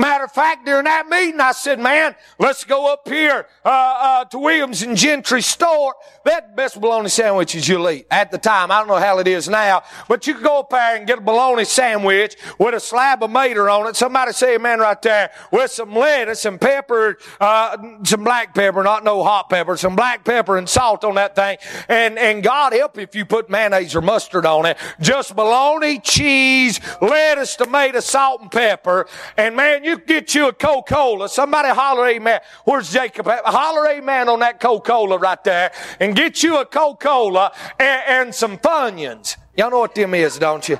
Matter 0.00 0.24
of 0.24 0.32
fact, 0.32 0.64
during 0.64 0.84
that 0.84 1.08
meeting, 1.08 1.40
I 1.40 1.52
said, 1.52 1.78
man, 1.78 2.16
let's 2.38 2.64
go 2.64 2.90
up 2.90 3.06
here 3.06 3.46
uh, 3.66 3.68
uh, 3.68 4.24
to 4.24 4.38
Williams 4.38 4.80
and 4.80 4.96
Gentry 4.96 5.42
store. 5.42 5.94
That 6.24 6.56
best 6.56 6.80
bologna 6.80 7.10
sandwiches 7.10 7.68
you'll 7.68 7.88
eat. 7.90 8.06
At 8.10 8.30
the 8.30 8.38
time, 8.38 8.70
I 8.70 8.78
don't 8.78 8.88
know 8.88 8.96
how 8.96 9.18
it 9.18 9.28
is 9.28 9.46
now, 9.46 9.82
but 10.08 10.26
you 10.26 10.32
can 10.32 10.42
go 10.42 10.60
up 10.60 10.70
there 10.70 10.96
and 10.96 11.06
get 11.06 11.18
a 11.18 11.20
bologna 11.20 11.66
sandwich 11.66 12.34
with 12.58 12.74
a 12.74 12.80
slab 12.80 13.22
of 13.22 13.30
mater 13.30 13.68
on 13.68 13.88
it. 13.88 13.94
Somebody 13.94 14.32
say 14.32 14.54
amen 14.54 14.78
right 14.78 15.00
there. 15.02 15.32
With 15.52 15.70
some 15.70 15.94
lettuce 15.94 16.46
and 16.46 16.58
pepper, 16.58 17.18
uh, 17.38 17.76
some 18.04 18.24
black 18.24 18.54
pepper, 18.54 18.82
not 18.82 19.04
no 19.04 19.22
hot 19.22 19.50
pepper, 19.50 19.76
some 19.76 19.96
black 19.96 20.24
pepper 20.24 20.56
and 20.56 20.66
salt 20.66 21.04
on 21.04 21.16
that 21.16 21.36
thing. 21.36 21.58
And, 21.90 22.18
and 22.18 22.42
God 22.42 22.72
help 22.72 22.96
if 22.96 23.14
you 23.14 23.26
put 23.26 23.50
mayonnaise 23.50 23.94
or 23.94 24.00
mustard 24.00 24.46
on 24.46 24.64
it. 24.64 24.78
Just 24.98 25.36
bologna, 25.36 25.98
cheese, 25.98 26.80
lettuce, 27.02 27.54
tomato, 27.54 28.00
salt, 28.00 28.40
and 28.40 28.50
pepper. 28.50 29.06
And 29.36 29.54
man, 29.54 29.84
you 29.84 29.89
get 29.98 30.34
you 30.34 30.48
a 30.48 30.52
Coca-Cola. 30.52 31.28
Somebody 31.28 31.68
holler 31.68 32.08
amen. 32.08 32.40
Where's 32.64 32.92
Jacob? 32.92 33.26
Holler 33.26 33.88
amen 33.88 34.28
on 34.28 34.40
that 34.40 34.60
Coca-Cola 34.60 35.18
right 35.18 35.42
there. 35.44 35.72
And 35.98 36.14
get 36.14 36.42
you 36.42 36.60
a 36.60 36.64
Coca-Cola 36.64 37.52
and, 37.78 38.02
and 38.06 38.34
some 38.34 38.58
Funyuns. 38.58 39.36
Y'all 39.56 39.70
know 39.70 39.80
what 39.80 39.94
them 39.94 40.14
is, 40.14 40.38
don't 40.38 40.68
you? 40.68 40.78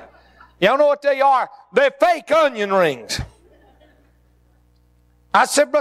Y'all 0.59 0.77
know 0.77 0.87
what 0.87 1.01
they 1.01 1.21
are? 1.21 1.49
They're 1.73 1.91
fake 1.99 2.31
onion 2.31 2.71
rings. 2.71 3.19
I 5.33 5.45
said, 5.45 5.73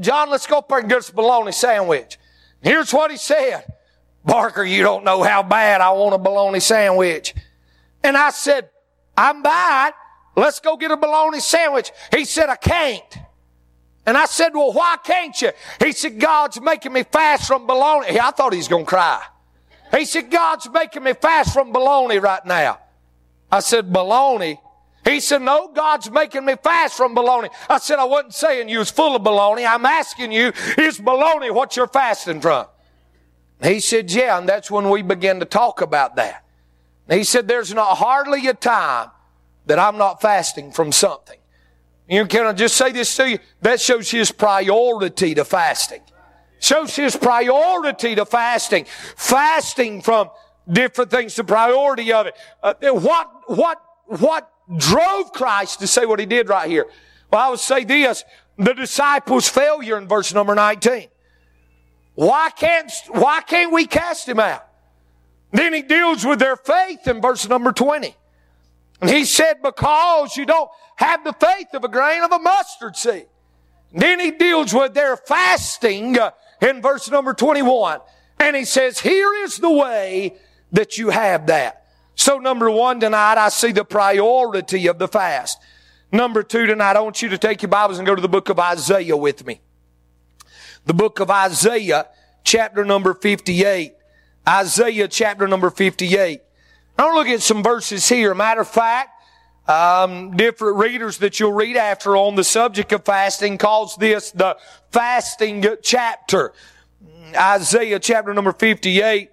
John, 0.00 0.30
let's 0.30 0.46
go 0.46 0.58
up 0.58 0.68
there 0.68 0.78
and 0.78 0.88
get 0.88 0.98
us 0.98 1.10
a 1.10 1.14
bologna 1.14 1.52
sandwich. 1.52 2.18
Here's 2.60 2.92
what 2.92 3.10
he 3.10 3.16
said. 3.16 3.64
Barker, 4.24 4.64
you 4.64 4.82
don't 4.82 5.04
know 5.04 5.22
how 5.22 5.42
bad 5.42 5.80
I 5.80 5.92
want 5.92 6.14
a 6.14 6.18
bologna 6.18 6.58
sandwich. 6.58 7.34
And 8.02 8.16
I 8.16 8.30
said, 8.30 8.68
I'm 9.16 9.42
bad. 9.42 9.94
Let's 10.36 10.60
go 10.60 10.76
get 10.76 10.90
a 10.90 10.96
bologna 10.96 11.40
sandwich. 11.40 11.90
He 12.14 12.26
said, 12.26 12.50
I 12.50 12.56
can't. 12.56 13.18
And 14.04 14.16
I 14.16 14.26
said, 14.26 14.50
well, 14.54 14.72
why 14.72 14.96
can't 15.02 15.40
you? 15.40 15.50
He 15.82 15.92
said, 15.92 16.20
God's 16.20 16.60
making 16.60 16.92
me 16.92 17.02
fast 17.02 17.48
from 17.48 17.66
bologna. 17.66 18.20
I 18.20 18.30
thought 18.30 18.52
he 18.52 18.58
was 18.58 18.68
going 18.68 18.84
to 18.84 18.88
cry. 18.88 19.22
He 19.96 20.04
said, 20.04 20.30
God's 20.30 20.68
making 20.70 21.02
me 21.02 21.14
fast 21.14 21.52
from 21.52 21.72
bologna 21.72 22.18
right 22.18 22.44
now. 22.44 22.78
I 23.50 23.60
said, 23.60 23.92
bologna? 23.92 24.60
He 25.04 25.20
said, 25.20 25.42
no, 25.42 25.68
God's 25.68 26.10
making 26.10 26.44
me 26.44 26.54
fast 26.62 26.96
from 26.96 27.14
bologna. 27.14 27.48
I 27.68 27.78
said, 27.78 27.98
I 27.98 28.04
wasn't 28.04 28.34
saying 28.34 28.68
you 28.68 28.80
was 28.80 28.90
full 28.90 29.16
of 29.16 29.24
bologna. 29.24 29.64
I'm 29.64 29.86
asking 29.86 30.32
you, 30.32 30.52
is 30.76 30.98
bologna 30.98 31.50
what 31.50 31.76
you're 31.76 31.86
fasting 31.86 32.40
from? 32.40 32.66
He 33.62 33.80
said, 33.80 34.12
yeah, 34.12 34.38
and 34.38 34.48
that's 34.48 34.70
when 34.70 34.90
we 34.90 35.02
began 35.02 35.40
to 35.40 35.46
talk 35.46 35.80
about 35.80 36.16
that. 36.16 36.44
He 37.08 37.24
said, 37.24 37.48
there's 37.48 37.72
not 37.72 37.96
hardly 37.96 38.46
a 38.48 38.54
time 38.54 39.10
that 39.66 39.78
I'm 39.78 39.98
not 39.98 40.22
fasting 40.22 40.72
from 40.72 40.92
something. 40.92 41.38
You 42.08 42.20
know, 42.20 42.26
can 42.26 42.46
I 42.46 42.52
just 42.52 42.76
say 42.76 42.92
this 42.92 43.14
to 43.16 43.28
you? 43.28 43.38
That 43.62 43.80
shows 43.80 44.10
his 44.10 44.30
priority 44.30 45.34
to 45.34 45.44
fasting. 45.44 46.02
Shows 46.60 46.94
his 46.94 47.16
priority 47.16 48.14
to 48.14 48.24
fasting. 48.24 48.86
Fasting 49.16 50.02
from 50.02 50.30
different 50.70 51.10
things, 51.10 51.34
the 51.34 51.44
priority 51.44 52.12
of 52.12 52.26
it. 52.26 52.36
Uh, 52.62 52.74
what, 52.92 53.30
what, 53.48 53.82
what 54.06 54.50
drove 54.76 55.32
Christ 55.32 55.80
to 55.80 55.86
say 55.86 56.06
what 56.06 56.20
he 56.20 56.26
did 56.26 56.48
right 56.48 56.70
here? 56.70 56.86
Well, 57.30 57.40
I 57.40 57.50
would 57.50 57.60
say 57.60 57.84
this, 57.84 58.24
the 58.56 58.72
disciples' 58.72 59.48
failure 59.48 59.98
in 59.98 60.06
verse 60.08 60.32
number 60.32 60.54
19. 60.54 61.08
Why 62.14 62.50
can't, 62.50 62.90
why 63.08 63.42
can't 63.42 63.72
we 63.72 63.86
cast 63.86 64.28
him 64.28 64.40
out? 64.40 64.66
Then 65.52 65.74
he 65.74 65.82
deals 65.82 66.24
with 66.24 66.38
their 66.38 66.56
faith 66.56 67.06
in 67.06 67.20
verse 67.20 67.48
number 67.48 67.72
20. 67.72 68.16
And 69.00 69.10
he 69.10 69.24
said, 69.24 69.62
because 69.62 70.36
you 70.36 70.46
don't 70.46 70.70
have 70.96 71.22
the 71.24 71.34
faith 71.34 71.68
of 71.74 71.84
a 71.84 71.88
grain 71.88 72.22
of 72.22 72.32
a 72.32 72.38
mustard 72.38 72.96
seed. 72.96 73.26
then 73.92 74.20
he 74.20 74.30
deals 74.30 74.72
with 74.72 74.94
their 74.94 75.16
fasting 75.16 76.18
uh, 76.18 76.30
in 76.62 76.80
verse 76.80 77.10
number 77.10 77.34
21. 77.34 78.00
And 78.40 78.56
he 78.56 78.64
says, 78.64 79.00
here 79.00 79.32
is 79.44 79.58
the 79.58 79.70
way 79.70 80.36
that 80.72 80.98
you 80.98 81.10
have 81.10 81.46
that. 81.46 81.86
So 82.14 82.38
number 82.38 82.70
one 82.70 83.00
tonight, 83.00 83.36
I 83.36 83.50
see 83.50 83.72
the 83.72 83.84
priority 83.84 84.86
of 84.86 84.98
the 84.98 85.08
fast. 85.08 85.58
Number 86.10 86.42
two 86.42 86.66
tonight, 86.66 86.96
I 86.96 87.00
want 87.00 87.20
you 87.20 87.28
to 87.28 87.38
take 87.38 87.62
your 87.62 87.68
Bibles 87.68 87.98
and 87.98 88.06
go 88.06 88.14
to 88.14 88.22
the 88.22 88.28
book 88.28 88.48
of 88.48 88.58
Isaiah 88.58 89.16
with 89.16 89.46
me. 89.46 89.60
The 90.86 90.94
book 90.94 91.20
of 91.20 91.30
Isaiah, 91.30 92.06
chapter 92.44 92.84
number 92.84 93.12
58. 93.12 93.92
Isaiah 94.48 95.08
chapter 95.08 95.46
number 95.46 95.68
58. 95.68 96.40
I 96.98 97.04
want 97.04 97.14
to 97.14 97.18
look 97.18 97.28
at 97.28 97.42
some 97.42 97.62
verses 97.62 98.08
here. 98.08 98.34
Matter 98.34 98.62
of 98.62 98.68
fact, 98.68 99.10
um, 99.68 100.36
different 100.36 100.78
readers 100.78 101.18
that 101.18 101.38
you'll 101.38 101.52
read 101.52 101.76
after 101.76 102.16
on 102.16 102.36
the 102.36 102.44
subject 102.44 102.92
of 102.92 103.04
fasting 103.04 103.58
calls 103.58 103.96
this 103.96 104.30
the 104.30 104.56
fasting 104.92 105.64
chapter. 105.82 106.52
Isaiah 107.34 107.98
chapter 107.98 108.32
number 108.32 108.52
58. 108.52 109.30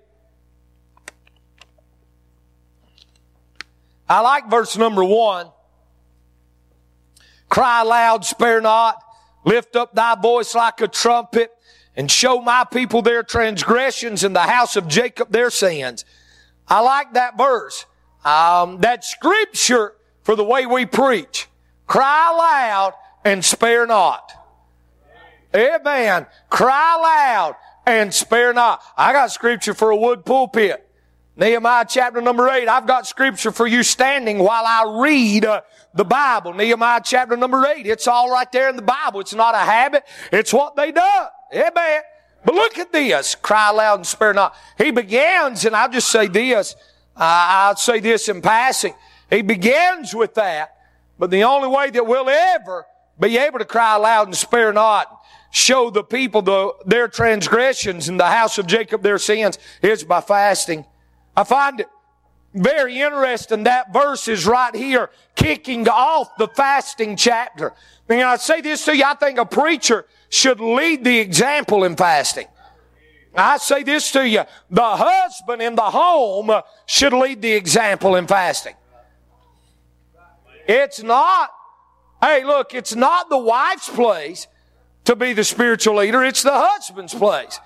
I 4.10 4.20
like 4.20 4.50
verse 4.50 4.76
number 4.76 5.04
one. 5.04 5.50
Cry 7.48 7.84
loud, 7.84 8.26
spare 8.26 8.60
not. 8.60 9.02
Lift 9.46 9.76
up 9.76 9.94
thy 9.94 10.16
voice 10.16 10.56
like 10.56 10.82
a 10.82 10.88
trumpet 10.88 11.52
and 11.96 12.12
show 12.12 12.42
my 12.42 12.66
people 12.66 13.02
their 13.02 13.24
transgressions 13.24 14.24
and 14.24 14.36
the 14.36 14.42
house 14.42 14.76
of 14.76 14.88
Jacob 14.88 15.32
their 15.32 15.50
sins. 15.50 16.04
I 16.68 16.80
like 16.82 17.14
that 17.14 17.38
verse. 17.38 17.86
Um, 18.26 18.80
that 18.82 19.04
scripture 19.04 19.94
for 20.24 20.36
the 20.36 20.44
way 20.44 20.66
we 20.66 20.86
preach. 20.86 21.48
Cry 21.88 22.32
loud 22.32 22.94
and 23.26 23.44
spare 23.44 23.86
not. 23.86 24.32
Amen. 25.56 26.26
Cry 26.50 26.96
loud 26.96 27.56
and 27.86 28.14
spare 28.14 28.54
not. 28.54 28.82
I 28.98 29.14
got 29.14 29.32
scripture 29.32 29.74
for 29.74 29.92
a 29.92 29.96
wood 29.96 30.26
pulpit. 30.26 30.90
Nehemiah 31.36 31.86
chapter 31.88 32.22
number 32.22 32.48
eight. 32.50 32.68
I've 32.68 32.86
got 32.86 33.08
scripture 33.08 33.52
for 33.52 33.66
you 33.66 33.82
standing 33.82 34.40
while 34.40 34.66
I 34.66 35.02
read 35.04 35.46
uh, 35.46 35.62
the 35.94 36.06
Bible. 36.06 36.54
Nehemiah 36.54 37.02
chapter 37.04 37.36
number 37.36 37.66
eight. 37.66 37.88
It's 37.88 38.08
all 38.08 38.32
right 38.32 38.52
there 38.52 38.70
in 38.70 38.76
the 38.76 38.84
Bible. 38.84 39.20
It's 39.20 39.34
not 39.34 39.56
a 39.56 39.60
habit. 39.60 40.04
It's 40.32 40.54
what 40.54 40.76
they 40.76 40.92
do. 40.92 41.02
Amen. 41.54 42.02
But 42.46 42.56
look 42.56 42.78
at 42.78 42.92
this. 42.92 43.36
Cry 43.36 43.70
loud 43.72 44.00
and 44.00 44.08
spare 44.08 44.34
not. 44.34 44.56
He 44.78 44.92
begins, 44.92 45.66
and 45.66 45.76
I'll 45.76 45.90
just 45.90 46.10
say 46.10 46.28
this. 46.28 46.76
Uh, 47.16 47.20
I'll 47.22 47.76
say 47.76 48.00
this 48.00 48.28
in 48.28 48.42
passing. 48.42 48.94
He 49.30 49.42
begins 49.42 50.14
with 50.14 50.34
that. 50.36 50.76
But 51.18 51.32
the 51.32 51.44
only 51.44 51.68
way 51.68 51.90
that 51.92 52.06
we'll 52.06 52.30
ever 52.30 52.86
be 53.20 53.38
able 53.38 53.60
to 53.60 53.66
cry 53.66 53.96
loud 53.96 54.28
and 54.28 54.36
spare 54.36 54.74
not, 54.74 55.24
show 55.52 55.90
the 55.90 56.04
people 56.04 56.42
the, 56.42 56.74
their 56.86 57.08
transgressions 57.08 58.10
in 58.10 58.18
the 58.18 58.26
house 58.26 58.58
of 58.58 58.66
Jacob 58.66 59.04
their 59.04 59.20
sins, 59.20 59.58
is 59.82 60.04
by 60.04 60.20
fasting. 60.22 60.86
I 61.38 61.44
find 61.44 61.80
it 61.80 61.88
very 62.54 63.00
interesting. 63.00 63.64
That 63.64 63.92
verse 63.92 64.28
is 64.28 64.46
right 64.46 64.76
here, 64.76 65.10
kicking 65.36 65.88
off 65.88 66.36
the 66.38 66.48
fasting 66.48 67.16
chapter. 67.16 67.74
And 68.08 68.22
I 68.22 68.36
say 68.38 68.62
this 68.62 68.86
to 68.86 68.96
you, 68.96 69.04
I 69.06 69.16
think 69.16 69.40
a 69.40 69.46
preacher 69.46 70.06
should 70.30 70.60
lead 70.60 71.04
the 71.04 71.20
example 71.20 71.84
in 71.84 71.96
fasting. 71.96 72.48
I 73.36 73.58
say 73.58 73.82
this 73.82 74.12
to 74.12 74.28
you, 74.28 74.44
the 74.70 74.82
husband 74.84 75.62
in 75.62 75.76
the 75.76 75.82
home 75.82 76.52
should 76.86 77.14
lead 77.14 77.42
the 77.42 77.54
example 77.54 78.16
in 78.16 78.28
fasting. 78.28 78.76
It's 80.68 81.02
not, 81.02 81.50
hey 82.22 82.44
look, 82.44 82.76
it's 82.76 82.96
not 82.96 83.30
the 83.30 83.38
wife's 83.38 83.90
place 83.90 84.48
to 85.06 85.16
be 85.16 85.34
the 85.34 85.44
spiritual 85.44 85.96
leader, 85.96 86.24
it's 86.24 86.44
the 86.44 86.54
husband's 86.54 87.14
place. 87.14 87.60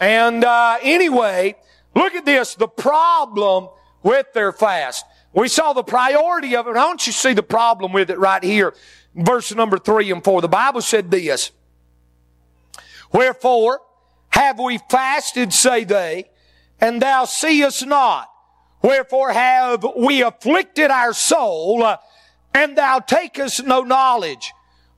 And 0.00 0.44
uh, 0.44 0.78
anyway, 0.82 1.56
look 1.94 2.14
at 2.14 2.24
this, 2.24 2.54
the 2.54 2.66
problem 2.66 3.68
with 4.02 4.32
their 4.32 4.52
fast. 4.52 5.04
We 5.32 5.48
saw 5.48 5.72
the 5.72 5.82
priority 5.82 6.56
of 6.56 6.66
it. 6.66 6.74
Don't 6.74 7.06
you 7.06 7.12
see 7.12 7.32
the 7.32 7.42
problem 7.42 7.92
with 7.92 8.10
it 8.10 8.18
right 8.18 8.42
here? 8.42 8.74
Verse 9.14 9.54
number 9.54 9.78
three 9.78 10.10
and 10.10 10.22
four. 10.22 10.40
The 10.40 10.48
Bible 10.48 10.80
said 10.80 11.10
this. 11.10 11.50
Wherefore 13.12 13.80
have 14.30 14.58
we 14.58 14.78
fasted, 14.90 15.52
say 15.52 15.84
they, 15.84 16.30
and 16.80 17.00
thou 17.00 17.24
seest 17.26 17.86
not. 17.86 18.28
Wherefore 18.82 19.32
have 19.32 19.86
we 19.96 20.22
afflicted 20.22 20.90
our 20.90 21.12
soul, 21.12 21.82
uh, 21.82 21.98
and 22.54 22.76
thou 22.76 22.98
takest 22.98 23.64
no 23.64 23.82
knowledge. 23.82 24.52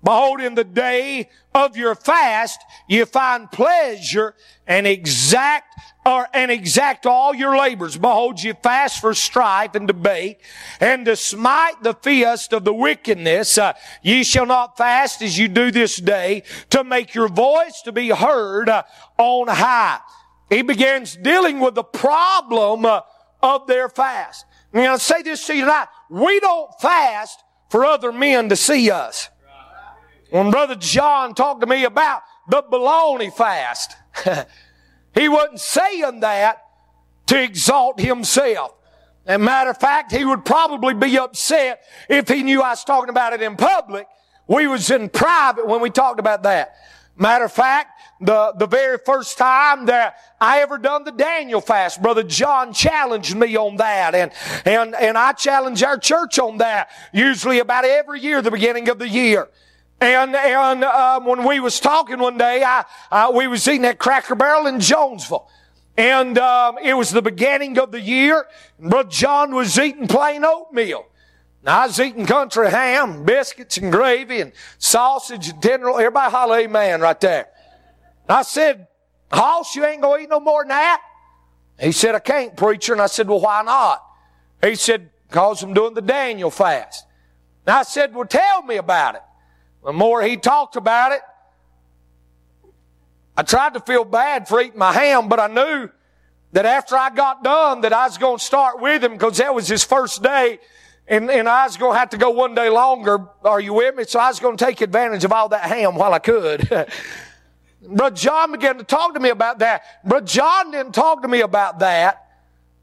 Behold, 0.04 0.42
in 0.42 0.54
the 0.54 0.64
day 0.64 1.30
of 1.54 1.76
your 1.78 1.94
fast, 1.94 2.61
you 2.87 3.06
find 3.06 3.50
pleasure 3.50 4.34
and 4.66 4.87
exact 4.87 5.80
or 6.04 6.28
and 6.34 6.50
exact 6.50 7.06
all 7.06 7.34
your 7.34 7.56
labors. 7.56 7.96
Behold, 7.96 8.42
you 8.42 8.52
fast 8.62 9.00
for 9.00 9.14
strife 9.14 9.75
and 9.75 9.87
debate, 9.87 10.38
and 10.78 11.06
to 11.06 11.16
smite 11.16 11.82
the 11.82 11.94
feast 11.94 12.52
of 12.52 12.64
the 12.64 12.75
wickedness. 12.75 13.56
Uh, 13.56 13.73
ye 14.02 14.23
shall 14.23 14.44
not 14.44 14.76
fast 14.76 15.23
as 15.23 15.38
you 15.38 15.49
do 15.49 15.70
this 15.70 15.96
day, 15.96 16.42
to 16.68 16.84
make 16.84 17.14
your 17.14 17.28
voice 17.28 17.80
to 17.82 17.92
be 17.92 18.11
heard 18.11 18.68
uh, 18.68 18.82
on 19.16 19.49
high. 19.49 20.00
He 20.50 20.61
begins 20.61 21.16
dealing 21.16 21.61
with 21.61 21.75
the 21.75 21.82
problem 21.82 22.84
uh, 22.84 23.00
of 23.42 23.66
their 23.66 23.88
fast. 23.88 24.44
Now, 24.75 24.92
I'm 24.92 24.99
say 24.99 25.23
this 25.23 25.46
to 25.46 25.54
you 25.54 25.62
tonight. 25.62 25.88
We 26.11 26.40
don't 26.40 26.70
fast 26.80 27.42
for 27.70 27.87
other 27.87 28.12
men 28.12 28.50
to 28.50 28.56
see 28.56 28.90
us. 28.90 29.30
When 30.34 30.50
Brother 30.50 30.74
John 30.74 31.32
talked 31.32 31.60
to 31.60 31.66
me 31.68 31.84
about 31.84 32.22
the 32.48 32.60
baloney 32.60 33.32
fast, 33.32 33.94
he 35.14 35.28
wasn't 35.28 35.60
saying 35.60 36.18
that 36.20 36.60
to 37.26 37.40
exalt 37.40 38.00
himself. 38.00 38.74
As 39.26 39.38
matter 39.38 39.70
of 39.70 39.78
fact, 39.78 40.10
he 40.10 40.24
would 40.24 40.44
probably 40.44 40.92
be 40.92 41.16
upset 41.18 41.84
if 42.08 42.26
he 42.26 42.42
knew 42.42 42.62
I 42.62 42.70
was 42.70 42.82
talking 42.82 43.10
about 43.10 43.32
it 43.32 43.42
in 43.42 43.54
public. 43.54 44.08
We 44.48 44.66
was 44.66 44.90
in 44.90 45.08
private 45.08 45.68
when 45.68 45.80
we 45.80 45.88
talked 45.88 46.18
about 46.18 46.42
that. 46.42 46.74
Matter 47.16 47.44
of 47.44 47.52
fact, 47.52 48.00
the, 48.20 48.54
the 48.58 48.66
very 48.66 48.98
first 49.06 49.38
time 49.38 49.86
that 49.86 50.16
I 50.40 50.62
ever 50.62 50.78
done 50.78 51.04
the 51.04 51.12
Daniel 51.12 51.60
fast, 51.60 52.02
Brother 52.02 52.24
John 52.24 52.72
challenged 52.72 53.36
me 53.36 53.56
on 53.56 53.76
that. 53.76 54.16
And, 54.16 54.32
and, 54.64 54.96
and 54.96 55.16
I 55.16 55.30
challenge 55.30 55.84
our 55.84 55.96
church 55.96 56.40
on 56.40 56.58
that. 56.58 56.90
Usually 57.12 57.60
about 57.60 57.84
every 57.84 58.18
year, 58.18 58.42
the 58.42 58.50
beginning 58.50 58.88
of 58.88 58.98
the 58.98 59.08
year. 59.08 59.48
And, 60.00 60.34
and, 60.34 60.84
um, 60.84 61.24
when 61.24 61.46
we 61.46 61.60
was 61.60 61.80
talking 61.80 62.18
one 62.18 62.36
day, 62.36 62.62
I, 62.62 62.84
uh, 63.10 63.32
we 63.34 63.46
was 63.46 63.66
eating 63.66 63.86
at 63.86 63.98
Cracker 63.98 64.34
Barrel 64.34 64.66
in 64.66 64.80
Jonesville. 64.80 65.48
And, 65.96 66.36
um, 66.38 66.76
it 66.82 66.94
was 66.94 67.10
the 67.10 67.22
beginning 67.22 67.78
of 67.78 67.92
the 67.92 68.00
year. 68.00 68.46
And 68.78 68.90
Brother 68.90 69.08
John 69.08 69.54
was 69.54 69.78
eating 69.78 70.08
plain 70.08 70.44
oatmeal. 70.44 71.06
And 71.60 71.70
I 71.70 71.86
was 71.86 71.98
eating 71.98 72.26
country 72.26 72.70
ham, 72.70 73.24
biscuits 73.24 73.78
and 73.78 73.90
gravy 73.90 74.40
and 74.40 74.52
sausage 74.78 75.48
and 75.48 75.62
tenderloin. 75.62 76.00
Everybody 76.00 76.30
holler 76.30 76.58
amen 76.58 77.00
right 77.00 77.18
there. 77.20 77.48
And 78.28 78.36
I 78.36 78.42
said, 78.42 78.88
Hoss, 79.32 79.74
you 79.74 79.84
ain't 79.84 80.02
gonna 80.02 80.22
eat 80.22 80.28
no 80.28 80.40
more 80.40 80.62
than 80.62 80.68
that? 80.68 81.00
He 81.78 81.92
said, 81.92 82.14
I 82.14 82.20
can't, 82.20 82.56
preacher. 82.56 82.92
And 82.92 83.02
I 83.02 83.06
said, 83.06 83.28
well, 83.28 83.40
why 83.40 83.62
not? 83.62 84.02
He 84.62 84.76
said, 84.76 85.10
cause 85.30 85.62
I'm 85.62 85.74
doing 85.74 85.94
the 85.94 86.02
Daniel 86.02 86.50
fast. 86.50 87.06
And 87.66 87.74
I 87.74 87.82
said, 87.82 88.14
well, 88.14 88.26
tell 88.26 88.62
me 88.62 88.76
about 88.76 89.16
it. 89.16 89.22
The 89.84 89.92
more 89.92 90.22
he 90.22 90.36
talked 90.36 90.76
about 90.76 91.12
it, 91.12 91.20
I 93.36 93.42
tried 93.42 93.74
to 93.74 93.80
feel 93.80 94.04
bad 94.04 94.48
for 94.48 94.60
eating 94.60 94.78
my 94.78 94.92
ham, 94.92 95.28
but 95.28 95.40
I 95.40 95.48
knew 95.48 95.90
that 96.52 96.66
after 96.66 96.96
I 96.96 97.10
got 97.10 97.42
done 97.42 97.80
that 97.82 97.92
I 97.92 98.06
was 98.06 98.16
going 98.16 98.38
to 98.38 98.44
start 98.44 98.80
with 98.80 99.02
him 99.02 99.12
because 99.12 99.38
that 99.38 99.54
was 99.54 99.68
his 99.68 99.84
first 99.84 100.22
day 100.22 100.58
and, 101.06 101.30
and 101.30 101.48
I 101.48 101.64
was 101.66 101.76
going 101.76 101.94
to 101.94 101.98
have 101.98 102.10
to 102.10 102.16
go 102.16 102.30
one 102.30 102.54
day 102.54 102.70
longer. 102.70 103.26
Are 103.44 103.60
you 103.60 103.74
with 103.74 103.94
me? 103.94 104.04
So 104.04 104.18
I 104.18 104.28
was 104.28 104.40
going 104.40 104.56
to 104.56 104.64
take 104.64 104.80
advantage 104.80 105.24
of 105.24 105.32
all 105.32 105.48
that 105.50 105.62
ham 105.62 105.96
while 105.96 106.14
I 106.14 106.18
could. 106.18 106.68
Brother 107.86 108.16
John 108.16 108.52
began 108.52 108.78
to 108.78 108.84
talk 108.84 109.12
to 109.12 109.20
me 109.20 109.28
about 109.28 109.58
that. 109.58 109.82
But 110.04 110.24
John 110.24 110.70
didn't 110.70 110.94
talk 110.94 111.22
to 111.22 111.28
me 111.28 111.42
about 111.42 111.80
that 111.80 112.26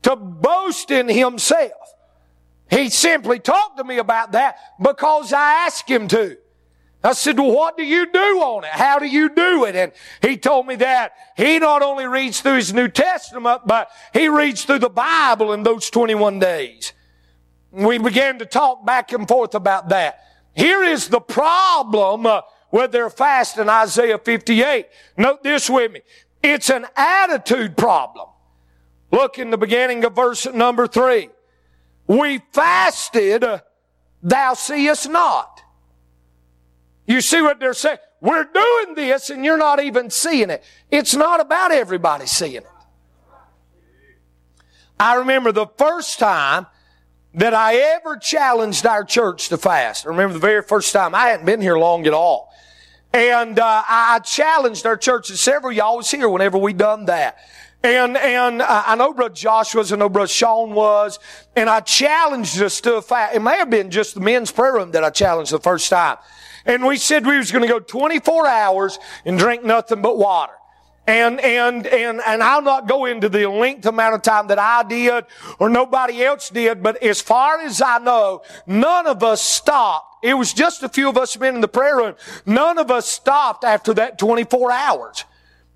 to 0.04 0.16
boast 0.16 0.92
in 0.92 1.10
himself. 1.10 1.72
He 2.70 2.90
simply 2.90 3.40
talked 3.40 3.78
to 3.78 3.84
me 3.84 3.98
about 3.98 4.34
that 4.34 4.58
because 4.80 5.34
I 5.34 5.66
asked 5.66 5.90
him 5.90 6.08
to. 6.10 6.38
I 7.04 7.14
said, 7.14 7.40
well, 7.40 7.52
what 7.52 7.78
do 7.78 7.84
you 7.84 8.12
do 8.12 8.20
on 8.20 8.64
it? 8.64 8.70
How 8.70 9.00
do 9.00 9.08
you 9.08 9.30
do 9.30 9.66
it? 9.66 9.76
And 9.76 9.92
he 10.22 10.38
told 10.38 10.68
me 10.68 10.76
that 10.76 11.14
he 11.36 11.58
not 11.58 11.82
only 11.82 12.06
reads 12.06 12.42
through 12.42 12.58
his 12.58 12.74
New 12.74 12.90
Testament, 12.90 13.62
but 13.66 13.90
he 14.14 14.28
reads 14.28 14.66
through 14.66 14.80
the 14.80 14.90
Bible 14.90 15.52
in 15.54 15.64
those 15.64 15.90
21 15.90 16.38
days. 16.38 16.94
We 17.72 17.98
began 17.98 18.38
to 18.40 18.46
talk 18.46 18.86
back 18.86 19.14
and 19.14 19.28
forth 19.28 19.56
about 19.56 19.90
that. 19.90 20.20
Here 20.54 20.84
is 20.84 21.08
the 21.08 21.22
problem 21.22 22.26
uh, 22.26 22.42
with 22.70 22.92
their 22.92 23.10
fast 23.10 23.58
in 23.58 23.68
Isaiah 23.68 24.20
58. 24.20 24.88
Note 25.18 25.42
this 25.42 25.70
with 25.70 25.92
me. 25.92 26.02
It's 26.44 26.70
an 26.70 26.86
attitude 26.96 27.78
problem. 27.78 28.28
Look 29.12 29.40
in 29.40 29.50
the 29.50 29.58
beginning 29.58 30.04
of 30.04 30.16
verse 30.16 30.46
number 30.46 30.88
three. 30.88 31.30
We 32.08 32.42
fasted, 32.52 33.44
uh, 33.44 33.60
thou 34.22 34.54
seest 34.54 35.10
not. 35.10 35.61
You 37.12 37.20
see 37.20 37.42
what 37.42 37.60
they're 37.60 37.74
saying? 37.74 37.98
We're 38.22 38.46
doing 38.46 38.96
this 38.96 39.30
and 39.30 39.44
you're 39.44 39.58
not 39.58 39.84
even 39.84 40.10
seeing 40.10 40.50
it. 40.50 40.64
It's 40.90 41.14
not 41.14 41.42
about 41.42 41.74
everybody 41.74 42.26
seeing 42.26 42.56
it. 42.56 42.68
I 44.98 45.16
remember 45.16 45.52
the 45.52 45.68
first 45.78 46.20
time 46.20 46.68
that 47.34 47.54
I 47.54 47.76
ever 47.76 48.16
challenged 48.16 48.86
our 48.86 49.04
church 49.04 49.50
to 49.50 49.58
fast. 49.58 50.06
I 50.06 50.10
remember 50.10 50.34
the 50.34 50.40
very 50.40 50.62
first 50.62 50.94
time. 50.94 51.14
I 51.14 51.28
hadn't 51.28 51.46
been 51.46 51.60
here 51.60 51.78
long 51.78 52.08
at 52.08 52.14
all. 52.14 52.54
And 53.12 53.60
uh, 53.60 53.84
I 53.90 54.20
challenged 54.20 54.86
our 54.86 54.96
church, 54.96 55.30
and 55.30 55.38
several 55.38 55.74
y'all 55.74 55.98
was 55.98 56.10
here 56.10 56.30
whenever 56.30 56.58
we 56.58 56.72
done 56.72 57.06
that. 57.06 57.40
And, 57.84 58.16
and 58.16 58.62
I 58.62 58.96
know 58.96 59.12
Brother 59.12 59.34
Josh 59.34 59.76
was, 59.76 59.92
I 59.92 59.98
know 59.98 60.08
Brother 60.08 60.28
Sean 60.28 60.74
was, 60.74 61.20
and 61.58 61.70
I 61.70 61.82
challenged 61.82 62.62
us 62.62 62.80
to 62.82 62.96
a 62.96 63.02
fast. 63.02 63.36
It 63.36 63.42
may 63.42 63.58
have 63.58 63.70
been 63.70 63.92
just 63.92 64.14
the 64.14 64.22
men's 64.22 64.52
prayer 64.52 64.74
room 64.74 64.92
that 64.92 65.04
I 65.04 65.10
challenged 65.10 65.52
the 65.52 65.60
first 65.60 65.90
time. 65.90 66.18
And 66.66 66.86
we 66.86 66.98
said 66.98 67.26
we 67.26 67.38
was 67.38 67.52
going 67.52 67.64
to 67.64 67.68
go 67.68 67.80
24 67.80 68.48
hours 68.48 69.00
and 69.26 69.38
drink 69.38 69.64
nothing 69.64 70.02
but 70.02 70.18
water. 70.18 70.54
And, 71.08 71.42
and, 71.42 71.88
and, 71.88 72.22
and 72.26 72.44
I'll 72.44 72.62
not 72.62 72.88
go 72.88 73.06
into 73.06 73.28
the 73.28 73.50
length 73.50 73.86
amount 73.86 74.16
of 74.16 74.22
time 74.22 74.48
that 74.48 74.60
I 74.60 74.84
did 74.84 75.26
or 75.60 75.68
nobody 75.68 76.24
else 76.24 76.50
did, 76.50 76.84
but 76.84 77.02
as 77.02 77.20
far 77.20 77.60
as 77.60 77.82
I 77.82 77.98
know, 77.98 78.44
none 78.68 79.08
of 79.08 79.24
us 79.24 79.42
stopped. 79.42 80.24
It 80.24 80.36
was 80.36 80.54
just 80.54 80.84
a 80.84 80.90
few 80.90 81.10
of 81.10 81.18
us 81.18 81.38
men 81.38 81.56
in 81.56 81.62
the 81.62 81.68
prayer 81.68 81.98
room. 81.98 82.16
None 82.46 82.78
of 82.78 82.92
us 82.92 83.08
stopped 83.08 83.64
after 83.64 83.94
that 83.96 84.20
24 84.20 84.72
hours. 84.72 85.26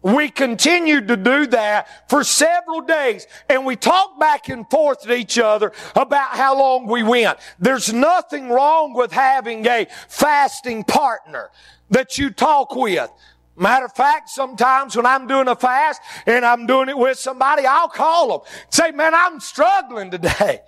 We 0.06 0.30
continued 0.30 1.08
to 1.08 1.18
do 1.18 1.48
that 1.48 2.12
for 2.12 2.24
several 2.24 2.82
days 2.82 3.26
and 3.50 3.66
we 3.66 3.76
talked 3.76 4.20
back 4.20 4.50
and 4.50 4.70
forth 4.70 5.02
to 5.02 5.16
each 5.16 5.40
other 5.40 5.72
about 5.96 6.30
how 6.30 6.60
long 6.60 6.86
we 6.86 7.02
went. 7.02 7.40
There's 7.58 7.92
nothing 7.92 8.50
wrong 8.50 8.94
with 8.94 9.12
having 9.12 9.66
a 9.66 9.88
fasting 10.08 10.84
partner 10.84 11.50
that 11.90 12.20
you 12.20 12.30
talk 12.30 12.76
with. 12.76 13.10
Matter 13.58 13.86
of 13.86 13.94
fact, 13.94 14.30
sometimes 14.30 14.96
when 14.96 15.08
I'm 15.08 15.26
doing 15.26 15.48
a 15.48 15.56
fast 15.56 16.04
and 16.28 16.46
I'm 16.46 16.68
doing 16.68 16.88
it 16.90 16.98
with 17.00 17.18
somebody, 17.18 17.66
I'll 17.66 17.90
call 17.90 18.28
them. 18.28 18.48
Say, 18.70 18.92
man, 18.92 19.16
I'm 19.16 19.40
struggling 19.40 20.12
today. 20.12 20.62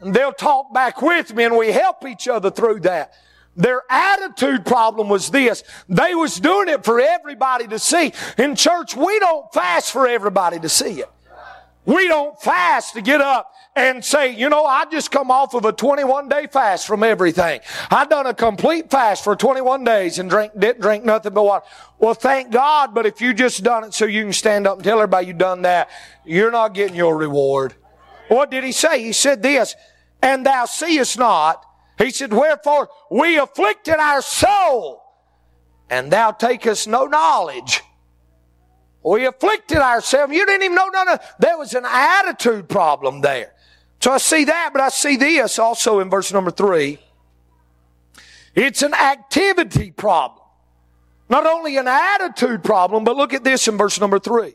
And 0.00 0.12
they'll 0.12 0.32
talk 0.32 0.74
back 0.74 1.00
with 1.02 1.32
me 1.32 1.44
and 1.44 1.56
we 1.56 1.70
help 1.70 2.04
each 2.04 2.26
other 2.26 2.50
through 2.50 2.80
that. 2.80 3.12
Their 3.56 3.82
attitude 3.88 4.66
problem 4.66 5.08
was 5.08 5.30
this. 5.30 5.64
They 5.88 6.14
was 6.14 6.38
doing 6.38 6.68
it 6.68 6.84
for 6.84 7.00
everybody 7.00 7.66
to 7.68 7.78
see. 7.78 8.12
In 8.36 8.54
church, 8.54 8.94
we 8.94 9.18
don't 9.18 9.52
fast 9.52 9.92
for 9.92 10.06
everybody 10.06 10.60
to 10.60 10.68
see 10.68 11.00
it. 11.00 11.10
We 11.86 12.08
don't 12.08 12.38
fast 12.40 12.94
to 12.94 13.00
get 13.00 13.20
up 13.20 13.52
and 13.76 14.04
say, 14.04 14.34
you 14.34 14.48
know, 14.48 14.64
I 14.64 14.86
just 14.86 15.12
come 15.12 15.30
off 15.30 15.54
of 15.54 15.64
a 15.64 15.72
21 15.72 16.28
day 16.28 16.48
fast 16.48 16.86
from 16.86 17.04
everything. 17.04 17.60
I 17.90 18.06
done 18.06 18.26
a 18.26 18.34
complete 18.34 18.90
fast 18.90 19.22
for 19.22 19.36
21 19.36 19.84
days 19.84 20.18
and 20.18 20.28
drink, 20.28 20.52
didn't 20.58 20.80
drink 20.80 21.04
nothing 21.04 21.32
but 21.32 21.44
water. 21.44 21.64
Well, 21.98 22.14
thank 22.14 22.50
God, 22.50 22.92
but 22.92 23.06
if 23.06 23.20
you 23.20 23.32
just 23.32 23.62
done 23.62 23.84
it 23.84 23.94
so 23.94 24.04
you 24.04 24.24
can 24.24 24.32
stand 24.32 24.66
up 24.66 24.78
and 24.78 24.84
tell 24.84 24.98
everybody 24.98 25.28
you 25.28 25.32
done 25.32 25.62
that, 25.62 25.88
you're 26.24 26.50
not 26.50 26.74
getting 26.74 26.96
your 26.96 27.16
reward. 27.16 27.74
What 28.28 28.50
did 28.50 28.64
he 28.64 28.72
say? 28.72 29.02
He 29.04 29.12
said 29.12 29.42
this, 29.42 29.76
and 30.20 30.44
thou 30.44 30.64
seest 30.64 31.18
not. 31.18 31.64
He 31.98 32.10
said, 32.10 32.32
wherefore 32.32 32.90
we 33.10 33.38
afflicted 33.38 33.94
our 33.94 34.20
soul 34.20 35.02
and 35.88 36.10
thou 36.10 36.32
takest 36.32 36.88
no 36.88 37.06
knowledge. 37.06 37.82
We 39.04 39.24
afflicted 39.24 39.78
ourselves. 39.78 40.32
You 40.34 40.44
didn't 40.44 40.64
even 40.64 40.74
know 40.74 40.88
none 40.88 41.08
of, 41.08 41.20
there 41.38 41.56
was 41.56 41.74
an 41.74 41.84
attitude 41.86 42.68
problem 42.68 43.20
there. 43.20 43.52
So 44.00 44.12
I 44.12 44.18
see 44.18 44.44
that, 44.44 44.70
but 44.72 44.82
I 44.82 44.88
see 44.88 45.16
this 45.16 45.58
also 45.58 46.00
in 46.00 46.10
verse 46.10 46.32
number 46.32 46.50
three. 46.50 46.98
It's 48.54 48.82
an 48.82 48.94
activity 48.94 49.90
problem. 49.90 50.42
Not 51.28 51.46
only 51.46 51.76
an 51.76 51.88
attitude 51.88 52.62
problem, 52.62 53.04
but 53.04 53.16
look 53.16 53.32
at 53.32 53.44
this 53.44 53.68
in 53.68 53.76
verse 53.76 54.00
number 54.00 54.18
three. 54.18 54.54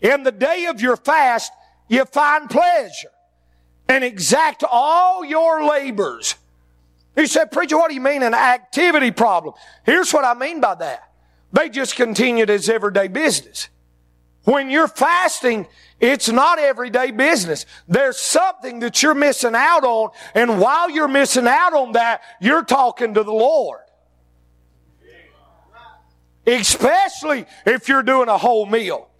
In 0.00 0.22
the 0.22 0.32
day 0.32 0.66
of 0.66 0.80
your 0.80 0.96
fast, 0.96 1.52
you 1.88 2.04
find 2.04 2.48
pleasure 2.48 3.10
and 3.88 4.04
exact 4.04 4.62
all 4.68 5.24
your 5.24 5.64
labors. 5.66 6.36
He 7.14 7.26
said, 7.26 7.50
preacher, 7.50 7.76
what 7.76 7.88
do 7.88 7.94
you 7.94 8.00
mean 8.00 8.22
an 8.22 8.34
activity 8.34 9.10
problem? 9.10 9.54
Here's 9.84 10.12
what 10.12 10.24
I 10.24 10.34
mean 10.34 10.60
by 10.60 10.74
that. 10.76 11.12
They 11.52 11.68
just 11.68 11.96
continued 11.96 12.50
as 12.50 12.68
everyday 12.68 13.08
business. 13.08 13.68
When 14.44 14.70
you're 14.70 14.88
fasting, 14.88 15.66
it's 15.98 16.28
not 16.28 16.58
everyday 16.58 17.10
business. 17.10 17.66
There's 17.88 18.18
something 18.18 18.80
that 18.80 19.02
you're 19.02 19.14
missing 19.14 19.54
out 19.54 19.84
on, 19.84 20.10
and 20.34 20.60
while 20.60 20.88
you're 20.88 21.08
missing 21.08 21.46
out 21.46 21.74
on 21.74 21.92
that, 21.92 22.22
you're 22.40 22.64
talking 22.64 23.14
to 23.14 23.22
the 23.22 23.32
Lord. 23.32 23.80
Especially 26.46 27.44
if 27.66 27.88
you're 27.88 28.02
doing 28.02 28.28
a 28.28 28.38
whole 28.38 28.64
meal. 28.64 29.10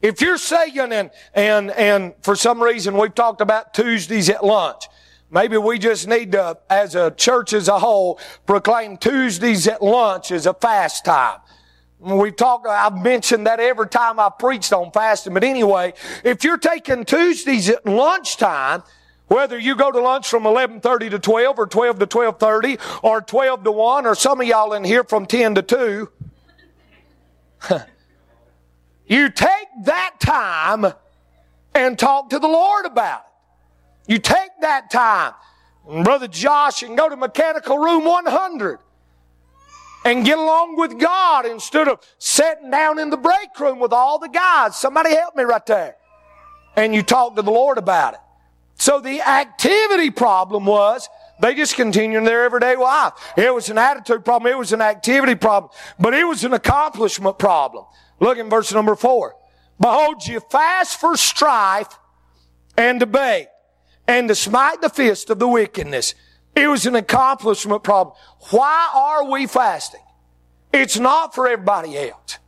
If 0.00 0.20
you're 0.20 0.38
saying, 0.38 0.78
and, 0.78 1.10
and, 1.34 1.70
and 1.72 2.14
for 2.22 2.36
some 2.36 2.62
reason 2.62 2.96
we've 2.96 3.14
talked 3.14 3.40
about 3.40 3.74
Tuesdays 3.74 4.30
at 4.30 4.44
lunch. 4.44 4.84
Maybe 5.30 5.56
we 5.56 5.78
just 5.78 6.08
need 6.08 6.32
to, 6.32 6.58
as 6.68 6.96
a 6.96 7.12
church 7.12 7.52
as 7.52 7.68
a 7.68 7.78
whole, 7.78 8.18
proclaim 8.46 8.96
Tuesdays 8.96 9.68
at 9.68 9.80
lunch 9.80 10.32
as 10.32 10.46
a 10.46 10.54
fast 10.54 11.04
time. 11.04 11.38
We've 12.00 12.34
talked, 12.34 12.66
I've 12.66 12.96
mentioned 13.00 13.46
that 13.46 13.60
every 13.60 13.88
time 13.88 14.18
I 14.18 14.30
preached 14.36 14.72
on 14.72 14.90
fasting. 14.90 15.34
But 15.34 15.44
anyway, 15.44 15.94
if 16.24 16.42
you're 16.42 16.58
taking 16.58 17.04
Tuesdays 17.04 17.68
at 17.68 17.86
lunchtime, 17.86 18.82
whether 19.28 19.56
you 19.56 19.76
go 19.76 19.92
to 19.92 20.00
lunch 20.00 20.28
from 20.28 20.42
11.30 20.42 21.10
to 21.10 21.18
12 21.18 21.58
or 21.58 21.66
12 21.66 21.98
to 22.00 22.06
12.30 22.06 22.80
or 23.04 23.20
12 23.20 23.64
to 23.64 23.70
1 23.70 24.06
or 24.06 24.14
some 24.16 24.40
of 24.40 24.46
y'all 24.46 24.72
in 24.72 24.82
here 24.82 25.04
from 25.04 25.26
10 25.26 25.54
to 25.56 25.62
2, 25.62 26.10
you 29.06 29.30
take 29.30 29.68
that 29.84 30.14
time 30.18 30.92
and 31.74 31.98
talk 31.98 32.30
to 32.30 32.38
the 32.40 32.48
Lord 32.48 32.86
about 32.86 33.20
it. 33.20 33.29
You 34.06 34.18
take 34.18 34.50
that 34.60 34.90
time, 34.90 35.34
Brother 36.04 36.28
Josh, 36.28 36.82
and 36.82 36.96
go 36.96 37.08
to 37.08 37.16
mechanical 37.16 37.78
room 37.78 38.04
100 38.04 38.78
and 40.04 40.24
get 40.24 40.38
along 40.38 40.76
with 40.76 40.98
God 40.98 41.46
instead 41.46 41.88
of 41.88 42.00
sitting 42.18 42.70
down 42.70 42.98
in 42.98 43.10
the 43.10 43.16
break 43.16 43.58
room 43.58 43.78
with 43.78 43.92
all 43.92 44.18
the 44.18 44.28
guys. 44.28 44.76
Somebody 44.76 45.10
help 45.10 45.36
me 45.36 45.44
right 45.44 45.64
there. 45.66 45.96
And 46.76 46.94
you 46.94 47.02
talk 47.02 47.36
to 47.36 47.42
the 47.42 47.50
Lord 47.50 47.78
about 47.78 48.14
it. 48.14 48.20
So 48.76 48.98
the 48.98 49.20
activity 49.20 50.10
problem 50.10 50.64
was 50.64 51.08
they 51.40 51.54
just 51.54 51.76
continued 51.76 52.24
their 52.26 52.44
everyday 52.44 52.76
life. 52.76 53.12
It 53.36 53.52
was 53.54 53.68
an 53.68 53.76
attitude 53.76 54.24
problem. 54.24 54.50
It 54.50 54.56
was 54.56 54.72
an 54.72 54.80
activity 54.80 55.34
problem, 55.34 55.70
but 55.98 56.14
it 56.14 56.24
was 56.24 56.44
an 56.44 56.54
accomplishment 56.54 57.38
problem. 57.38 57.84
Look 58.20 58.38
in 58.38 58.48
verse 58.48 58.72
number 58.72 58.94
four. 58.94 59.36
Behold, 59.78 60.26
you 60.26 60.40
fast 60.40 60.98
for 60.98 61.16
strife 61.16 61.98
and 62.76 63.00
debate 63.00 63.48
and 64.10 64.26
to 64.26 64.34
smite 64.34 64.80
the 64.80 64.88
fist 64.88 65.30
of 65.30 65.38
the 65.38 65.46
wickedness. 65.46 66.16
It 66.56 66.66
was 66.66 66.84
an 66.84 66.96
accomplishment 66.96 67.84
problem. 67.84 68.16
Why 68.50 68.90
are 68.92 69.30
we 69.30 69.46
fasting? 69.46 70.00
It's 70.72 70.98
not 70.98 71.32
for 71.32 71.46
everybody 71.46 71.96
else. 71.96 72.38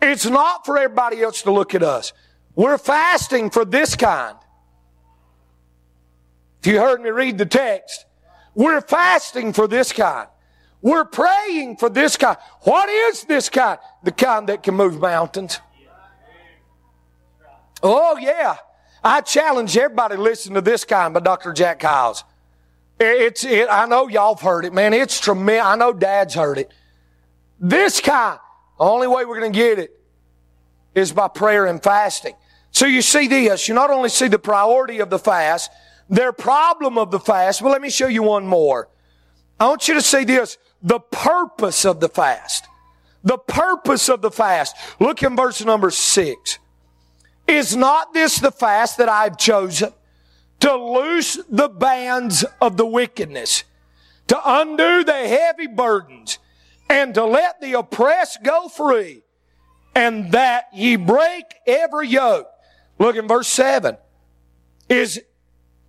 It's 0.00 0.24
not 0.24 0.64
for 0.64 0.78
everybody 0.78 1.20
else 1.20 1.42
to 1.42 1.52
look 1.52 1.74
at 1.74 1.82
us. 1.82 2.14
We're 2.54 2.78
fasting 2.78 3.50
for 3.50 3.66
this 3.66 3.94
kind. 3.94 4.38
If 6.60 6.66
you 6.66 6.78
heard 6.78 7.02
me 7.02 7.10
read 7.10 7.36
the 7.36 7.44
text, 7.44 8.06
we're 8.54 8.80
fasting 8.80 9.52
for 9.52 9.68
this 9.68 9.92
kind. 9.92 10.28
We're 10.80 11.04
praying 11.04 11.76
for 11.76 11.90
this 11.90 12.16
kind. 12.16 12.38
What 12.62 12.88
is 12.88 13.24
this 13.24 13.50
kind? 13.50 13.78
The 14.02 14.12
kind 14.12 14.48
that 14.48 14.62
can 14.62 14.76
move 14.76 14.98
mountains. 14.98 15.60
Oh 17.82 18.16
yeah. 18.16 18.56
I 19.02 19.22
challenge 19.22 19.76
everybody 19.76 20.16
to 20.16 20.22
listen 20.22 20.54
to 20.54 20.60
this 20.60 20.84
kind 20.84 21.14
by 21.14 21.20
Dr. 21.20 21.52
Jack 21.52 21.82
Hyles. 21.82 22.24
It's, 22.98 23.44
it, 23.44 23.68
I 23.70 23.86
know 23.86 24.08
y'all 24.08 24.34
have 24.34 24.42
heard 24.42 24.66
it, 24.66 24.74
man. 24.74 24.92
It's 24.92 25.18
tremendous. 25.18 25.64
I 25.64 25.76
know 25.76 25.92
dad's 25.92 26.34
heard 26.34 26.58
it. 26.58 26.70
This 27.58 28.00
kind, 28.00 28.38
the 28.78 28.84
only 28.84 29.06
way 29.06 29.24
we're 29.24 29.40
going 29.40 29.52
to 29.52 29.58
get 29.58 29.78
it 29.78 29.98
is 30.94 31.12
by 31.12 31.28
prayer 31.28 31.66
and 31.66 31.82
fasting. 31.82 32.34
So 32.72 32.86
you 32.86 33.00
see 33.00 33.26
this. 33.26 33.68
You 33.68 33.74
not 33.74 33.90
only 33.90 34.10
see 34.10 34.28
the 34.28 34.38
priority 34.38 35.00
of 35.00 35.08
the 35.08 35.18
fast, 35.18 35.70
their 36.10 36.32
problem 36.32 36.98
of 36.98 37.10
the 37.10 37.20
fast, 37.20 37.62
but 37.62 37.70
let 37.70 37.80
me 37.80 37.88
show 37.88 38.06
you 38.06 38.22
one 38.22 38.46
more. 38.46 38.88
I 39.58 39.66
want 39.68 39.88
you 39.88 39.94
to 39.94 40.02
see 40.02 40.24
this 40.24 40.58
the 40.82 41.00
purpose 41.00 41.84
of 41.84 42.00
the 42.00 42.08
fast. 42.08 42.66
The 43.22 43.38
purpose 43.38 44.08
of 44.08 44.22
the 44.22 44.30
fast. 44.30 44.76
Look 44.98 45.22
in 45.22 45.36
verse 45.36 45.62
number 45.64 45.90
six. 45.90 46.58
Is 47.50 47.74
not 47.74 48.14
this 48.14 48.38
the 48.38 48.52
fast 48.52 48.98
that 48.98 49.08
I've 49.08 49.36
chosen? 49.36 49.92
To 50.60 50.76
loose 50.76 51.36
the 51.48 51.68
bands 51.68 52.44
of 52.60 52.76
the 52.76 52.86
wickedness, 52.86 53.64
to 54.28 54.40
undo 54.44 55.02
the 55.02 55.26
heavy 55.26 55.66
burdens, 55.66 56.38
and 56.88 57.12
to 57.14 57.24
let 57.24 57.60
the 57.60 57.72
oppressed 57.72 58.44
go 58.44 58.68
free, 58.68 59.22
and 59.96 60.30
that 60.30 60.66
ye 60.72 60.94
break 60.94 61.44
every 61.66 62.06
yoke. 62.06 62.48
Look 63.00 63.16
in 63.16 63.26
verse 63.26 63.48
seven. 63.48 63.96
Is 64.88 65.20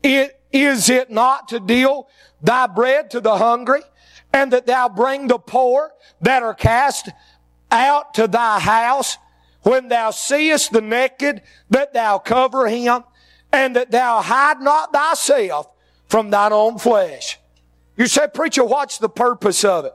it, 0.02 0.42
is 0.52 0.90
it 0.90 1.12
not 1.12 1.50
to 1.50 1.60
deal 1.60 2.08
thy 2.42 2.66
bread 2.66 3.12
to 3.12 3.20
the 3.20 3.38
hungry 3.38 3.82
and 4.34 4.52
that 4.52 4.66
thou 4.66 4.90
bring 4.90 5.28
the 5.28 5.38
poor 5.38 5.92
that 6.22 6.42
are 6.42 6.54
cast 6.54 7.10
out 7.70 8.14
to 8.16 8.28
thy 8.28 8.60
house 8.60 9.18
when 9.64 9.88
thou 9.88 10.12
seest 10.12 10.72
the 10.72 10.82
naked 10.82 11.42
that 11.70 11.94
thou 11.94 12.18
cover 12.18 12.68
him 12.68 13.04
and 13.52 13.76
that 13.76 13.92
thou 13.92 14.22
hide 14.22 14.62
not 14.62 14.94
thyself 14.94 15.68
from 16.08 16.30
thine 16.30 16.54
own 16.54 16.78
flesh. 16.78 17.40
You 17.98 18.08
say, 18.08 18.28
preacher, 18.34 18.64
what's 18.64 18.98
the 18.98 19.10
purpose 19.10 19.64
of 19.64 19.86
it? 19.86 19.94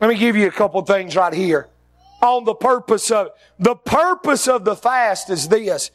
Let 0.00 0.08
me 0.08 0.16
give 0.16 0.36
you 0.36 0.46
a 0.46 0.52
couple 0.52 0.82
things 0.82 1.16
right 1.16 1.32
here 1.32 1.68
on 2.20 2.44
the 2.44 2.54
purpose 2.54 3.10
of 3.10 3.28
it. 3.28 3.32
The 3.58 3.74
purpose 3.74 4.46
of 4.48 4.64
the 4.64 4.76
fast 4.76 5.30
is 5.30 5.48
this. 5.48 5.90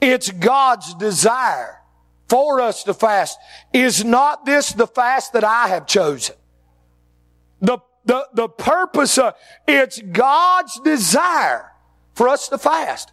It's 0.00 0.30
God's 0.30 0.94
desire 0.94 1.80
for 2.28 2.60
us 2.60 2.84
to 2.84 2.94
fast. 2.94 3.38
Is 3.72 4.04
not 4.04 4.44
this 4.44 4.72
the 4.72 4.86
fast 4.86 5.32
that 5.32 5.44
I 5.44 5.68
have 5.68 5.86
chosen? 5.86 6.36
The, 7.60 7.78
the, 8.04 8.28
the 8.32 8.48
purpose 8.48 9.18
of, 9.18 9.34
it's 9.66 10.00
God's 10.00 10.78
desire 10.80 11.72
for 12.18 12.28
us 12.28 12.48
to 12.48 12.58
fast. 12.58 13.12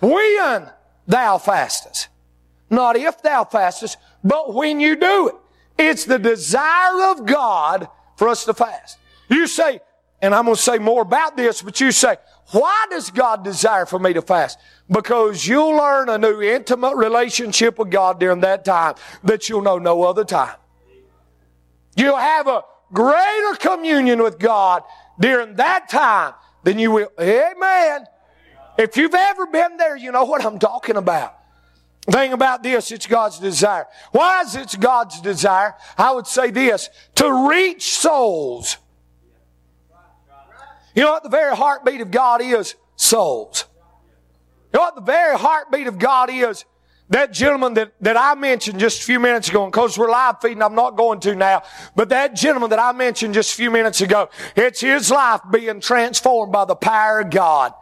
When 0.00 0.70
thou 1.06 1.36
fastest. 1.36 2.08
Not 2.70 2.96
if 2.96 3.20
thou 3.20 3.44
fastest, 3.44 3.98
but 4.24 4.54
when 4.54 4.80
you 4.80 4.96
do 4.96 5.28
it. 5.28 5.34
It's 5.76 6.06
the 6.06 6.18
desire 6.18 7.10
of 7.10 7.26
God 7.26 7.88
for 8.16 8.28
us 8.28 8.46
to 8.46 8.54
fast. 8.54 8.96
You 9.28 9.46
say, 9.46 9.80
and 10.22 10.34
I'm 10.34 10.46
going 10.46 10.56
to 10.56 10.62
say 10.62 10.78
more 10.78 11.02
about 11.02 11.36
this, 11.36 11.60
but 11.60 11.82
you 11.82 11.92
say, 11.92 12.16
why 12.52 12.86
does 12.88 13.10
God 13.10 13.44
desire 13.44 13.84
for 13.84 13.98
me 13.98 14.14
to 14.14 14.22
fast? 14.22 14.58
Because 14.90 15.46
you'll 15.46 15.76
learn 15.76 16.08
a 16.08 16.16
new 16.16 16.40
intimate 16.40 16.96
relationship 16.96 17.78
with 17.78 17.90
God 17.90 18.18
during 18.18 18.40
that 18.40 18.64
time 18.64 18.94
that 19.22 19.50
you'll 19.50 19.60
know 19.60 19.78
no 19.78 20.02
other 20.04 20.24
time. 20.24 20.56
You'll 21.94 22.16
have 22.16 22.46
a 22.46 22.64
greater 22.90 23.54
communion 23.60 24.22
with 24.22 24.38
God 24.38 24.82
during 25.20 25.56
that 25.56 25.90
time 25.90 26.32
than 26.62 26.78
you 26.78 26.90
will. 26.90 27.12
Amen. 27.20 28.06
If 28.78 28.96
you've 28.96 29.14
ever 29.14 29.46
been 29.46 29.76
there, 29.76 29.96
you 29.96 30.12
know 30.12 30.24
what 30.24 30.44
I'm 30.44 30.58
talking 30.58 30.96
about. 30.96 31.36
Thing 32.10 32.32
about 32.32 32.62
this, 32.62 32.90
it's 32.90 33.06
God's 33.06 33.38
desire. 33.38 33.86
Why 34.10 34.42
is 34.42 34.56
it 34.56 34.76
God's 34.80 35.20
desire? 35.20 35.76
I 35.96 36.12
would 36.12 36.26
say 36.26 36.50
this, 36.50 36.88
to 37.16 37.48
reach 37.48 37.94
souls. 37.94 38.78
You 40.94 41.04
know 41.04 41.12
what 41.12 41.22
the 41.22 41.28
very 41.28 41.54
heartbeat 41.54 42.00
of 42.00 42.10
God 42.10 42.42
is? 42.42 42.74
Souls. 42.96 43.66
You 44.72 44.78
know 44.78 44.84
what 44.84 44.94
the 44.96 45.00
very 45.00 45.38
heartbeat 45.38 45.86
of 45.86 45.98
God 45.98 46.28
is? 46.30 46.64
That 47.12 47.30
gentleman 47.30 47.74
that, 47.74 47.92
that 48.00 48.16
I 48.16 48.34
mentioned 48.34 48.80
just 48.80 49.02
a 49.02 49.04
few 49.04 49.20
minutes 49.20 49.50
ago, 49.50 49.64
and 49.64 49.70
because 49.70 49.98
we're 49.98 50.10
live 50.10 50.36
feeding, 50.40 50.62
I'm 50.62 50.74
not 50.74 50.96
going 50.96 51.20
to 51.20 51.34
now, 51.34 51.62
but 51.94 52.08
that 52.08 52.34
gentleman 52.34 52.70
that 52.70 52.78
I 52.78 52.92
mentioned 52.92 53.34
just 53.34 53.52
a 53.52 53.56
few 53.56 53.70
minutes 53.70 54.00
ago, 54.00 54.30
it's 54.56 54.80
his 54.80 55.10
life 55.10 55.42
being 55.50 55.80
transformed 55.80 56.52
by 56.52 56.64
the 56.64 56.74
power 56.74 57.20
of 57.20 57.28
God. 57.28 57.74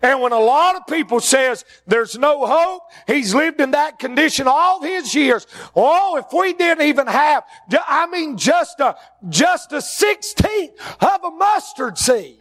And 0.00 0.22
when 0.22 0.32
a 0.32 0.40
lot 0.40 0.76
of 0.76 0.86
people 0.86 1.20
says 1.20 1.62
there's 1.86 2.16
no 2.16 2.46
hope, 2.46 2.84
he's 3.06 3.34
lived 3.34 3.60
in 3.60 3.72
that 3.72 3.98
condition 3.98 4.46
all 4.48 4.80
his 4.80 5.14
years. 5.14 5.46
Oh, 5.76 6.16
if 6.16 6.32
we 6.32 6.54
didn't 6.54 6.86
even 6.86 7.06
have, 7.06 7.44
I 7.86 8.06
mean, 8.06 8.38
just 8.38 8.80
a, 8.80 8.96
just 9.28 9.74
a 9.74 9.82
sixteenth 9.82 10.72
of 11.02 11.22
a 11.22 11.30
mustard 11.30 11.98
seed, 11.98 12.38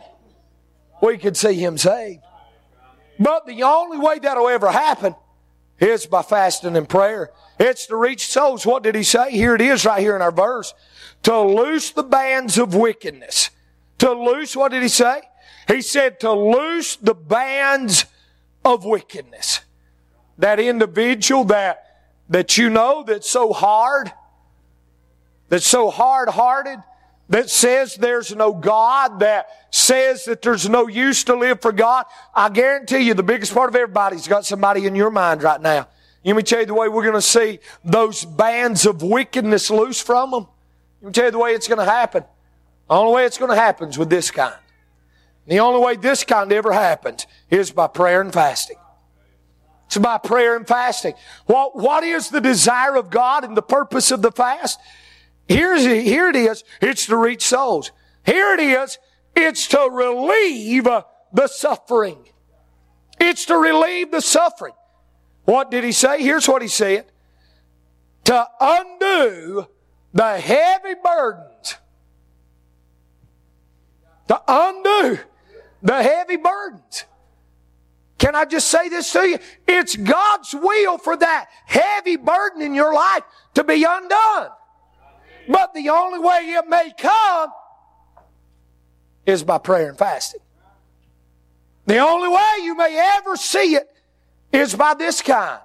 we 1.01 1.17
could 1.17 1.35
see 1.35 1.55
him 1.55 1.77
saved. 1.77 2.23
But 3.19 3.45
the 3.45 3.63
only 3.63 3.97
way 3.97 4.19
that'll 4.19 4.47
ever 4.47 4.71
happen 4.71 5.15
is 5.79 6.05
by 6.05 6.21
fasting 6.21 6.75
and 6.75 6.87
prayer. 6.87 7.31
It's 7.59 7.87
to 7.87 7.95
reach 7.95 8.27
souls. 8.27 8.65
What 8.65 8.83
did 8.83 8.95
he 8.95 9.03
say? 9.03 9.31
Here 9.31 9.55
it 9.55 9.61
is 9.61 9.85
right 9.85 9.99
here 9.99 10.15
in 10.15 10.21
our 10.21 10.31
verse. 10.31 10.73
To 11.23 11.39
loose 11.41 11.91
the 11.91 12.03
bands 12.03 12.57
of 12.57 12.75
wickedness. 12.75 13.49
To 13.99 14.13
loose, 14.13 14.55
what 14.55 14.71
did 14.71 14.81
he 14.81 14.87
say? 14.87 15.21
He 15.67 15.81
said 15.81 16.19
to 16.21 16.31
loose 16.31 16.95
the 16.95 17.13
bands 17.13 18.05
of 18.63 18.85
wickedness. 18.85 19.61
That 20.37 20.59
individual 20.59 21.43
that, 21.45 21.83
that 22.29 22.57
you 22.57 22.69
know 22.69 23.03
that's 23.05 23.29
so 23.29 23.51
hard, 23.51 24.11
that's 25.49 25.67
so 25.67 25.89
hard 25.89 26.29
hearted, 26.29 26.79
that 27.29 27.49
says 27.49 27.95
there's 27.95 28.35
no 28.35 28.53
God, 28.53 29.19
that 29.19 29.47
says 29.71 30.25
that 30.25 30.41
there's 30.41 30.67
no 30.67 30.87
use 30.87 31.23
to 31.25 31.35
live 31.35 31.61
for 31.61 31.71
God, 31.71 32.05
I 32.33 32.49
guarantee 32.49 32.99
you 32.99 33.13
the 33.13 33.23
biggest 33.23 33.53
part 33.53 33.69
of 33.69 33.75
everybody's 33.75 34.27
got 34.27 34.45
somebody 34.45 34.85
in 34.85 34.95
your 34.95 35.11
mind 35.11 35.43
right 35.43 35.61
now. 35.61 35.87
Let 36.25 36.35
me 36.35 36.43
tell 36.43 36.59
you 36.59 36.65
the 36.65 36.73
way 36.73 36.89
we're 36.89 37.03
going 37.03 37.13
to 37.13 37.21
see 37.21 37.59
those 37.85 38.25
bands 38.25 38.85
of 38.85 39.01
wickedness 39.01 39.69
loose 39.69 40.01
from 40.01 40.31
them. 40.31 40.47
Let 41.01 41.07
me 41.07 41.13
tell 41.13 41.25
you 41.25 41.31
the 41.31 41.39
way 41.39 41.53
it's 41.53 41.67
going 41.67 41.79
to 41.79 41.89
happen. 41.89 42.23
The 42.87 42.93
only 42.95 43.13
way 43.13 43.25
it's 43.25 43.37
going 43.37 43.51
to 43.51 43.55
happen 43.55 43.89
is 43.89 43.97
with 43.97 44.09
this 44.09 44.31
kind. 44.31 44.55
The 45.47 45.59
only 45.59 45.83
way 45.83 45.95
this 45.95 46.23
kind 46.23 46.51
ever 46.51 46.73
happens 46.73 47.25
is 47.49 47.71
by 47.71 47.87
prayer 47.87 48.21
and 48.21 48.33
fasting. 48.33 48.77
It's 49.85 49.97
by 49.97 50.17
prayer 50.19 50.55
and 50.55 50.67
fasting. 50.67 51.13
What, 51.45 51.75
what 51.75 52.03
is 52.03 52.29
the 52.29 52.41
desire 52.41 52.95
of 52.95 53.09
God 53.09 53.43
and 53.43 53.55
the 53.57 53.61
purpose 53.61 54.11
of 54.11 54.21
the 54.21 54.31
fast? 54.31 54.79
Here's, 55.49 55.83
here 55.83 56.29
it 56.29 56.35
is. 56.35 56.63
It's 56.79 57.07
to 57.07 57.17
reach 57.17 57.41
souls. 57.41 57.91
Here 58.23 58.53
it 58.53 58.59
is. 58.59 58.99
It's 59.35 59.67
to 59.69 59.89
relieve 59.91 60.87
the 61.33 61.47
suffering. 61.47 62.29
It's 63.19 63.45
to 63.45 63.57
relieve 63.57 64.11
the 64.11 64.21
suffering. 64.21 64.75
What 65.45 65.71
did 65.71 65.83
he 65.83 65.91
say? 65.91 66.21
Here's 66.21 66.47
what 66.47 66.61
he 66.61 66.67
said. 66.67 67.05
To 68.25 68.47
undo 68.61 69.67
the 70.13 70.39
heavy 70.39 70.93
burdens. 71.03 71.77
To 74.27 74.39
undo 74.47 75.19
the 75.81 76.03
heavy 76.03 76.35
burdens. 76.35 77.05
Can 78.19 78.35
I 78.35 78.45
just 78.45 78.67
say 78.67 78.87
this 78.89 79.11
to 79.13 79.27
you? 79.27 79.39
It's 79.67 79.95
God's 79.95 80.53
will 80.53 80.99
for 80.99 81.17
that 81.17 81.47
heavy 81.65 82.17
burden 82.17 82.61
in 82.61 82.75
your 82.75 82.93
life 82.93 83.23
to 83.55 83.63
be 83.63 83.83
undone. 83.83 84.49
But 85.49 85.73
the 85.73 85.89
only 85.89 86.19
way 86.19 86.41
it 86.41 86.69
may 86.69 86.93
come 86.95 87.49
is 89.25 89.43
by 89.43 89.57
prayer 89.57 89.89
and 89.89 89.97
fasting. 89.97 90.41
The 91.87 91.97
only 91.97 92.29
way 92.29 92.51
you 92.61 92.77
may 92.77 93.15
ever 93.17 93.35
see 93.35 93.73
it 93.73 93.89
is 94.53 94.75
by 94.75 94.93
this 94.93 95.23
kind. 95.23 95.59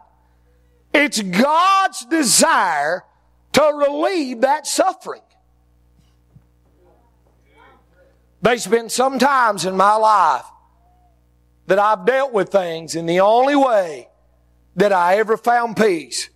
It's 0.94 1.20
God's 1.20 2.06
desire 2.06 3.04
to 3.52 3.62
relieve 3.62 4.40
that 4.40 4.66
suffering. 4.66 5.20
There's 8.40 8.66
been 8.66 8.88
some 8.88 9.18
times 9.18 9.66
in 9.66 9.76
my 9.76 9.96
life 9.96 10.46
that 11.66 11.78
I've 11.78 12.06
dealt 12.06 12.32
with 12.32 12.48
things, 12.48 12.96
and 12.96 13.06
the 13.06 13.20
only 13.20 13.54
way 13.54 14.08
that 14.76 14.94
I 14.94 15.18
ever 15.18 15.36
found 15.36 15.76
peace 15.76 16.30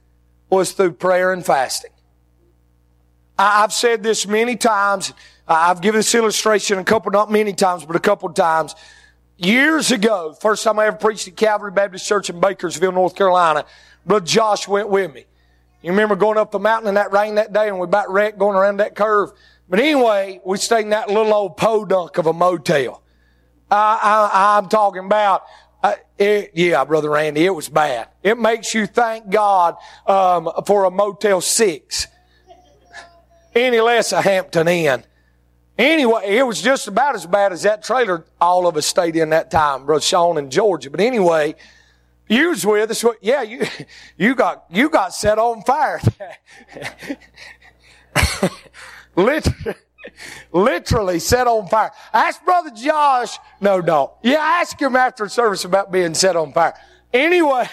was 0.51 0.73
through 0.73 0.93
prayer 0.93 1.33
and 1.33 1.45
fasting. 1.45 1.93
I've 3.39 3.73
said 3.73 4.03
this 4.03 4.27
many 4.27 4.57
times. 4.57 5.13
I've 5.47 5.81
given 5.81 6.01
this 6.01 6.15
illustration 6.15 6.79
a 6.79 6.85
couple, 6.85 7.13
not 7.13 7.31
many 7.31 7.53
times, 7.53 7.85
but 7.85 7.95
a 7.95 8.01
couple 8.01 8.29
times. 8.31 8.75
Years 9.37 9.93
ago, 9.93 10.35
first 10.41 10.65
time 10.65 10.79
I 10.81 10.87
ever 10.87 10.97
preached 10.97 11.29
at 11.29 11.37
Calvary 11.37 11.71
Baptist 11.71 12.07
Church 12.07 12.29
in 12.29 12.41
Bakersville, 12.41 12.93
North 12.93 13.15
Carolina, 13.15 13.65
Brother 14.05 14.27
Josh 14.27 14.67
went 14.67 14.89
with 14.89 15.15
me. 15.15 15.25
You 15.81 15.93
remember 15.93 16.17
going 16.17 16.39
up 16.39 16.51
the 16.51 16.59
mountain 16.59 16.89
in 16.89 16.97
that 16.97 17.13
rain 17.13 17.37
that 17.37 17.53
day 17.53 17.69
and 17.69 17.79
we 17.79 17.85
about 17.85 18.11
wrecked 18.11 18.39
going 18.39 18.57
around 18.57 18.79
that 18.79 18.97
curve? 18.97 19.31
But 19.69 19.79
anyway, 19.79 20.41
we 20.45 20.59
stayed 20.59 20.83
in 20.83 20.91
that 20.91 21.09
little 21.09 21.33
old 21.33 21.57
podunk 21.57 22.19
of 22.19 22.27
a 22.27 22.33
motel. 22.33 23.03
I, 23.71 24.59
am 24.59 24.69
talking 24.69 25.05
about, 25.05 25.45
uh, 25.83 25.95
it, 26.17 26.53
yeah, 26.55 26.85
Brother 26.85 27.11
Randy, 27.11 27.45
it 27.45 27.55
was 27.55 27.69
bad. 27.69 28.09
It 28.23 28.39
makes 28.39 28.75
you 28.75 28.87
thank 28.87 29.31
God 29.31 29.77
um, 30.07 30.51
for 30.67 30.85
a 30.85 30.91
Motel 30.91 31.41
6. 31.41 32.07
Any 33.59 33.81
less 33.81 34.13
a 34.13 34.23
Hampton 34.23 34.69
Inn. 34.69 35.05
Anyway, 35.77 36.37
it 36.37 36.47
was 36.47 36.61
just 36.61 36.89
about 36.89 37.15
as 37.15 37.27
bad 37.27 37.53
as 37.53 37.63
that 37.63 37.85
trailer 37.85 38.25
all 38.41 38.67
of 38.67 38.77
us 38.77 38.87
stayed 38.87 39.17
in 39.17 39.31
that 39.31 39.51
time, 39.51 39.87
Brother 39.87 40.01
Sean 40.01 40.39
in 40.39 40.51
Georgia. 40.51 40.91
But 40.91 41.01
anyway, 41.01 41.55
you 42.29 42.51
was 42.51 42.67
with 42.67 42.91
us. 42.91 43.05
Yeah, 43.21 43.43
you, 43.43 43.65
you 44.17 44.35
got, 44.35 44.65
you 44.71 44.91
got 44.91 45.15
set 45.15 45.39
on 45.39 45.63
fire. 45.63 46.01
Literally 49.17 49.75
literally 50.53 51.19
set 51.19 51.47
on 51.47 51.69
fire. 51.69 51.91
Ask 52.13 52.45
Brother 52.45 52.71
Josh. 52.71 53.39
No, 53.61 53.81
no. 53.81 54.15
Yeah, 54.23 54.39
ask 54.39 54.81
him 54.81 54.97
after 54.97 55.29
service 55.29 55.65
about 55.65 55.93
being 55.93 56.15
set 56.15 56.37
on 56.37 56.53
fire. 56.53 56.75
Anyway, 57.13 57.69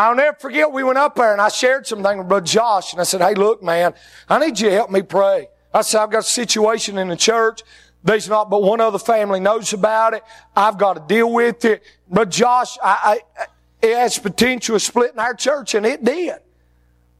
I'll 0.00 0.14
never 0.14 0.34
forget 0.38 0.72
we 0.72 0.82
went 0.82 0.96
up 0.96 1.14
there 1.14 1.32
and 1.32 1.42
I 1.42 1.50
shared 1.50 1.86
something 1.86 2.16
with 2.16 2.26
Brother 2.26 2.46
Josh 2.46 2.94
and 2.94 3.02
I 3.02 3.04
said, 3.04 3.20
Hey, 3.20 3.34
look, 3.34 3.62
man, 3.62 3.92
I 4.30 4.38
need 4.38 4.58
you 4.58 4.70
to 4.70 4.74
help 4.74 4.90
me 4.90 5.02
pray. 5.02 5.48
I 5.74 5.82
said, 5.82 6.00
I've 6.00 6.10
got 6.10 6.20
a 6.20 6.22
situation 6.22 6.96
in 6.96 7.08
the 7.08 7.16
church. 7.16 7.60
There's 8.02 8.26
not 8.26 8.48
but 8.48 8.62
one 8.62 8.80
other 8.80 8.98
family 8.98 9.40
knows 9.40 9.74
about 9.74 10.14
it. 10.14 10.22
I've 10.56 10.78
got 10.78 10.94
to 10.94 11.02
deal 11.06 11.30
with 11.30 11.66
it. 11.66 11.82
But 12.08 12.30
Josh, 12.30 12.78
I, 12.82 13.20
I, 13.38 13.44
it 13.82 13.94
has 13.94 14.18
potential 14.18 14.76
of 14.76 14.80
splitting 14.80 15.18
our 15.18 15.34
church 15.34 15.74
and 15.74 15.84
it 15.84 16.02
did. 16.02 16.36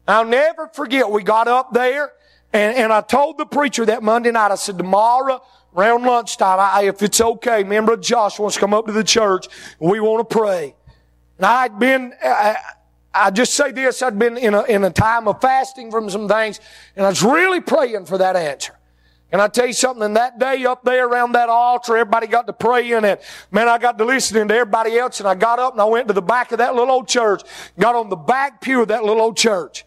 I'll 0.07 0.25
never 0.25 0.67
forget 0.73 1.07
we 1.07 1.21
got 1.21 1.47
up 1.47 1.73
there 1.73 2.11
and, 2.51 2.75
and 2.75 2.91
I 2.91 3.01
told 3.01 3.37
the 3.37 3.45
preacher 3.45 3.85
that 3.85 4.01
Monday 4.01 4.31
night, 4.31 4.49
I 4.49 4.55
said, 4.55 4.79
tomorrow, 4.79 5.43
around 5.75 6.01
lunchtime, 6.01 6.59
I, 6.59 6.85
if 6.85 7.03
it's 7.03 7.21
okay, 7.21 7.61
member 7.61 7.95
Josh 7.95 8.39
wants 8.39 8.55
to 8.55 8.59
come 8.59 8.73
up 8.73 8.87
to 8.87 8.91
the 8.91 9.03
church, 9.03 9.49
we 9.79 9.99
want 9.99 10.27
to 10.27 10.35
pray. 10.35 10.73
And 11.41 11.47
I'd 11.47 11.79
been, 11.79 12.13
I, 12.23 12.55
I 13.11 13.31
just 13.31 13.55
say 13.55 13.71
this, 13.71 14.03
I'd 14.03 14.19
been 14.19 14.37
in 14.37 14.53
a, 14.53 14.61
in 14.65 14.83
a 14.83 14.91
time 14.91 15.27
of 15.27 15.41
fasting 15.41 15.89
from 15.89 16.07
some 16.07 16.27
things, 16.27 16.59
and 16.95 17.03
I 17.03 17.09
was 17.09 17.23
really 17.23 17.59
praying 17.59 18.05
for 18.05 18.19
that 18.19 18.35
answer. 18.35 18.77
And 19.31 19.41
I 19.41 19.47
tell 19.47 19.65
you 19.65 19.73
something, 19.73 20.13
that 20.13 20.37
day 20.37 20.65
up 20.65 20.83
there 20.83 21.07
around 21.07 21.31
that 21.31 21.49
altar, 21.49 21.97
everybody 21.97 22.27
got 22.27 22.45
to 22.45 22.53
praying 22.53 23.05
and 23.05 23.17
man, 23.49 23.67
I 23.67 23.79
got 23.79 23.97
to 23.97 24.05
listening 24.05 24.49
to 24.49 24.53
everybody 24.53 24.99
else 24.99 25.19
and 25.19 25.27
I 25.27 25.33
got 25.33 25.57
up 25.57 25.73
and 25.73 25.81
I 25.81 25.85
went 25.85 26.09
to 26.09 26.13
the 26.13 26.21
back 26.21 26.51
of 26.51 26.59
that 26.59 26.75
little 26.75 26.93
old 26.93 27.07
church, 27.07 27.41
got 27.79 27.95
on 27.95 28.09
the 28.09 28.17
back 28.17 28.61
pew 28.61 28.83
of 28.83 28.89
that 28.89 29.03
little 29.03 29.23
old 29.23 29.37
church. 29.37 29.83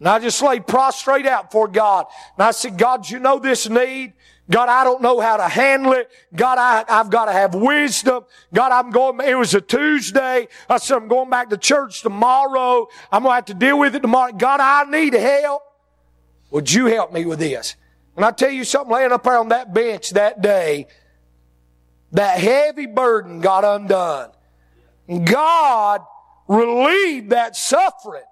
And 0.00 0.08
I 0.08 0.18
just 0.18 0.42
laid 0.42 0.66
prostrate 0.66 1.24
out 1.24 1.50
for 1.50 1.66
God. 1.66 2.06
And 2.36 2.44
I 2.44 2.50
said, 2.50 2.76
God, 2.76 3.08
you 3.08 3.20
know 3.20 3.38
this 3.38 3.70
need. 3.70 4.12
God, 4.50 4.68
I 4.68 4.82
don't 4.82 5.00
know 5.00 5.20
how 5.20 5.36
to 5.36 5.48
handle 5.48 5.92
it. 5.92 6.10
God, 6.34 6.58
I, 6.58 6.84
I've 6.88 7.08
got 7.08 7.26
to 7.26 7.32
have 7.32 7.54
wisdom. 7.54 8.24
God, 8.52 8.72
I'm 8.72 8.90
going, 8.90 9.20
it 9.26 9.36
was 9.36 9.54
a 9.54 9.60
Tuesday. 9.60 10.48
I 10.68 10.78
said, 10.78 10.96
I'm 10.96 11.06
going 11.06 11.30
back 11.30 11.50
to 11.50 11.56
church 11.56 12.02
tomorrow. 12.02 12.88
I'm 13.12 13.22
going 13.22 13.30
to 13.30 13.34
have 13.36 13.44
to 13.46 13.54
deal 13.54 13.78
with 13.78 13.94
it 13.94 14.00
tomorrow. 14.00 14.32
God, 14.32 14.60
I 14.60 14.90
need 14.90 15.14
help. 15.14 15.62
Would 16.50 16.72
you 16.72 16.86
help 16.86 17.12
me 17.12 17.24
with 17.24 17.38
this? 17.38 17.76
And 18.16 18.24
I 18.24 18.32
tell 18.32 18.50
you 18.50 18.64
something, 18.64 18.92
laying 18.92 19.12
up 19.12 19.22
there 19.22 19.38
on 19.38 19.50
that 19.50 19.72
bench 19.72 20.10
that 20.10 20.42
day, 20.42 20.88
that 22.10 22.40
heavy 22.40 22.86
burden 22.86 23.40
got 23.40 23.64
undone. 23.64 24.30
God 25.24 26.02
relieved 26.48 27.30
that 27.30 27.54
suffering. 27.54 28.24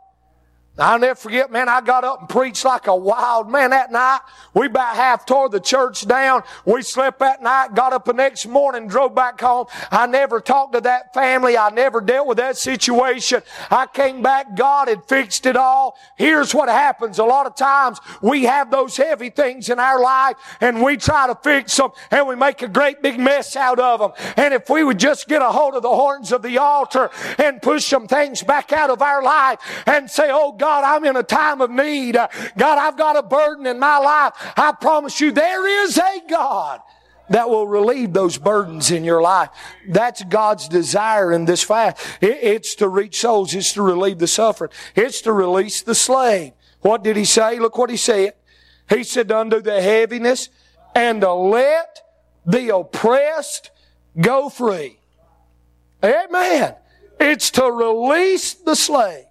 I'll 0.78 0.98
never 0.98 1.16
forget, 1.16 1.50
man, 1.50 1.68
I 1.68 1.80
got 1.80 2.04
up 2.04 2.20
and 2.20 2.28
preached 2.28 2.64
like 2.64 2.86
a 2.86 2.94
wild 2.94 3.50
man 3.50 3.70
that 3.70 3.90
night. 3.90 4.20
We 4.54 4.66
about 4.66 4.94
half 4.94 5.26
tore 5.26 5.48
the 5.48 5.58
church 5.58 6.06
down. 6.06 6.44
We 6.64 6.82
slept 6.82 7.18
that 7.18 7.42
night, 7.42 7.74
got 7.74 7.92
up 7.92 8.04
the 8.04 8.12
next 8.12 8.46
morning, 8.46 8.86
drove 8.86 9.12
back 9.12 9.40
home. 9.40 9.66
I 9.90 10.06
never 10.06 10.40
talked 10.40 10.74
to 10.74 10.80
that 10.82 11.12
family. 11.12 11.56
I 11.56 11.70
never 11.70 12.00
dealt 12.00 12.28
with 12.28 12.38
that 12.38 12.56
situation. 12.56 13.42
I 13.70 13.86
came 13.86 14.22
back. 14.22 14.54
God 14.54 14.86
had 14.86 15.04
fixed 15.04 15.46
it 15.46 15.56
all. 15.56 15.98
Here's 16.16 16.54
what 16.54 16.68
happens. 16.68 17.18
A 17.18 17.24
lot 17.24 17.46
of 17.46 17.56
times 17.56 17.98
we 18.22 18.44
have 18.44 18.70
those 18.70 18.96
heavy 18.96 19.30
things 19.30 19.70
in 19.70 19.80
our 19.80 20.00
life 20.00 20.36
and 20.60 20.80
we 20.80 20.96
try 20.96 21.26
to 21.26 21.34
fix 21.34 21.76
them 21.76 21.90
and 22.12 22.28
we 22.28 22.36
make 22.36 22.62
a 22.62 22.68
great 22.68 23.02
big 23.02 23.18
mess 23.18 23.56
out 23.56 23.80
of 23.80 23.98
them. 23.98 24.12
And 24.36 24.54
if 24.54 24.70
we 24.70 24.84
would 24.84 24.98
just 24.98 25.26
get 25.26 25.42
a 25.42 25.50
hold 25.50 25.74
of 25.74 25.82
the 25.82 25.88
horns 25.88 26.30
of 26.30 26.42
the 26.42 26.58
altar 26.58 27.10
and 27.38 27.60
push 27.60 27.84
some 27.84 28.06
things 28.06 28.44
back 28.44 28.72
out 28.72 28.90
of 28.90 29.02
our 29.02 29.24
life 29.24 29.58
and 29.84 30.08
say, 30.08 30.28
Oh 30.30 30.52
God, 30.52 30.67
God, 30.68 30.84
I'm 30.84 31.04
in 31.06 31.16
a 31.16 31.22
time 31.22 31.62
of 31.62 31.70
need. 31.70 32.12
God, 32.12 32.78
I've 32.78 32.98
got 32.98 33.16
a 33.16 33.22
burden 33.22 33.66
in 33.66 33.78
my 33.78 33.96
life. 33.96 34.34
I 34.54 34.72
promise 34.72 35.18
you, 35.18 35.32
there 35.32 35.66
is 35.66 35.96
a 35.96 36.20
God 36.28 36.80
that 37.30 37.48
will 37.48 37.66
relieve 37.66 38.12
those 38.12 38.36
burdens 38.36 38.90
in 38.90 39.02
your 39.02 39.22
life. 39.22 39.48
That's 39.88 40.22
God's 40.24 40.68
desire 40.68 41.32
in 41.32 41.46
this 41.46 41.62
fast. 41.62 42.06
It's 42.20 42.74
to 42.76 42.88
reach 42.88 43.18
souls. 43.18 43.54
It's 43.54 43.72
to 43.72 43.82
relieve 43.82 44.18
the 44.18 44.26
suffering. 44.26 44.70
It's 44.94 45.22
to 45.22 45.32
release 45.32 45.80
the 45.80 45.94
slave. 45.94 46.52
What 46.82 47.02
did 47.02 47.16
he 47.16 47.24
say? 47.24 47.58
Look 47.58 47.78
what 47.78 47.88
he 47.88 47.96
said. 47.96 48.34
He 48.90 49.04
said 49.04 49.28
to 49.28 49.40
undo 49.40 49.62
the 49.62 49.80
heaviness 49.80 50.50
and 50.94 51.22
to 51.22 51.32
let 51.32 51.98
the 52.44 52.76
oppressed 52.76 53.70
go 54.20 54.50
free. 54.50 54.98
Amen. 56.04 56.74
It's 57.18 57.50
to 57.52 57.64
release 57.72 58.52
the 58.52 58.76
slave. 58.76 59.24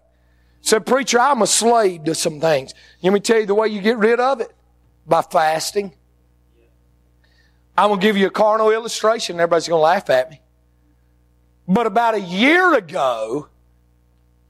Said, 0.68 0.86
preacher, 0.86 1.18
I'm 1.18 1.42
a 1.42 1.48
slave 1.48 2.04
to 2.04 2.14
some 2.14 2.42
things. 2.42 2.74
Let 3.02 3.14
me 3.14 3.22
tell 3.22 3.40
you 3.40 3.46
the 3.46 3.56
way 3.56 3.70
you 3.70 3.80
get 3.80 3.98
rid 3.98 4.20
of 4.20 4.42
it? 4.42 4.52
By 5.06 5.22
fasting. 5.22 5.94
I'm 7.78 7.88
going 7.88 8.02
to 8.02 8.06
give 8.06 8.18
you 8.18 8.28
a 8.28 8.30
carnal 8.30 8.72
illustration. 8.72 9.38
Everybody's 9.38 9.70
going 9.70 9.80
to 9.80 9.84
laugh 9.84 10.10
at 10.10 10.30
me. 10.30 10.42
But 11.70 11.88
about 11.88 12.16
a 12.16 12.20
year 12.20 12.76
ago, 12.76 13.48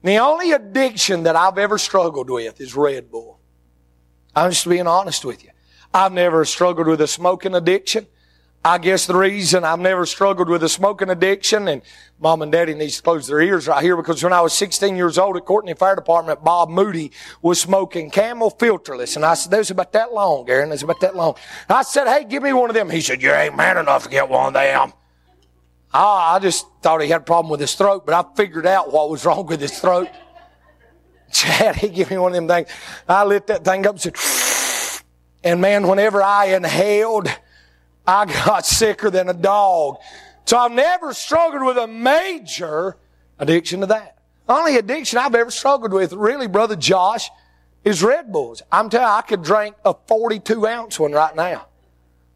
the 0.02 0.16
only 0.16 0.50
addiction 0.50 1.22
that 1.22 1.36
I've 1.36 1.56
ever 1.56 1.78
struggled 1.78 2.30
with 2.30 2.60
is 2.60 2.74
Red 2.74 3.12
Bull. 3.12 3.38
I'm 4.34 4.50
just 4.50 4.68
being 4.68 4.88
honest 4.88 5.24
with 5.24 5.44
you. 5.44 5.50
I've 5.94 6.10
never 6.10 6.44
struggled 6.44 6.88
with 6.88 7.00
a 7.00 7.06
smoking 7.06 7.54
addiction. 7.54 8.08
I 8.64 8.78
guess 8.78 9.06
the 9.06 9.16
reason 9.16 9.64
I've 9.64 9.78
never 9.78 10.04
struggled 10.04 10.48
with 10.48 10.62
a 10.64 10.68
smoking 10.68 11.10
addiction 11.10 11.68
and 11.68 11.80
mom 12.18 12.42
and 12.42 12.50
daddy 12.50 12.74
needs 12.74 12.96
to 12.96 13.02
close 13.02 13.26
their 13.28 13.40
ears 13.40 13.68
right 13.68 13.82
here 13.82 13.96
because 13.96 14.22
when 14.22 14.32
I 14.32 14.40
was 14.40 14.52
16 14.52 14.96
years 14.96 15.16
old 15.16 15.36
at 15.36 15.44
Courtney 15.44 15.74
Fire 15.74 15.94
Department, 15.94 16.42
Bob 16.42 16.68
Moody 16.68 17.12
was 17.40 17.60
smoking 17.60 18.10
camel 18.10 18.50
filterless. 18.50 19.14
And 19.14 19.24
I 19.24 19.34
said, 19.34 19.52
"There's 19.52 19.70
about 19.70 19.92
that 19.92 20.12
long, 20.12 20.50
Aaron. 20.50 20.70
There's 20.70 20.82
about 20.82 21.00
that 21.00 21.14
long. 21.14 21.36
I 21.68 21.82
said, 21.82 22.08
hey, 22.08 22.24
give 22.24 22.42
me 22.42 22.52
one 22.52 22.68
of 22.68 22.74
them. 22.74 22.90
He 22.90 23.00
said, 23.00 23.22
you 23.22 23.30
ain't 23.30 23.56
man 23.56 23.78
enough 23.78 24.02
to 24.04 24.10
get 24.10 24.28
one 24.28 24.48
of 24.48 24.52
them. 24.54 24.92
Ah, 25.94 26.34
I 26.34 26.38
just 26.40 26.66
thought 26.82 27.00
he 27.00 27.08
had 27.08 27.22
a 27.22 27.24
problem 27.24 27.50
with 27.50 27.60
his 27.60 27.74
throat, 27.74 28.04
but 28.04 28.14
I 28.14 28.36
figured 28.36 28.66
out 28.66 28.92
what 28.92 29.08
was 29.08 29.24
wrong 29.24 29.46
with 29.46 29.60
his 29.60 29.78
throat. 29.78 30.08
Chad, 31.32 31.76
he 31.76 31.88
gave 31.88 32.10
me 32.10 32.18
one 32.18 32.32
of 32.32 32.36
them 32.36 32.48
things. 32.48 32.68
I 33.08 33.24
lit 33.24 33.46
that 33.46 33.64
thing 33.64 33.86
up 33.86 33.92
and 33.92 34.00
said, 34.00 35.02
and 35.44 35.60
man, 35.60 35.86
whenever 35.86 36.22
I 36.22 36.46
inhaled, 36.46 37.28
I 38.08 38.24
got 38.24 38.64
sicker 38.64 39.10
than 39.10 39.28
a 39.28 39.34
dog. 39.34 39.98
So 40.46 40.56
I've 40.56 40.72
never 40.72 41.12
struggled 41.12 41.62
with 41.62 41.76
a 41.76 41.86
major 41.86 42.96
addiction 43.38 43.80
to 43.80 43.86
that. 43.86 44.16
The 44.46 44.54
only 44.54 44.76
addiction 44.76 45.18
I've 45.18 45.34
ever 45.34 45.50
struggled 45.50 45.92
with, 45.92 46.14
really, 46.14 46.46
brother 46.48 46.74
Josh, 46.74 47.28
is 47.84 48.02
Red 48.02 48.32
Bulls. 48.32 48.62
I'm 48.72 48.88
telling 48.88 49.08
you, 49.08 49.12
I 49.12 49.20
could 49.20 49.42
drink 49.42 49.76
a 49.84 49.94
42 50.06 50.66
ounce 50.66 50.98
one 50.98 51.12
right 51.12 51.36
now. 51.36 51.66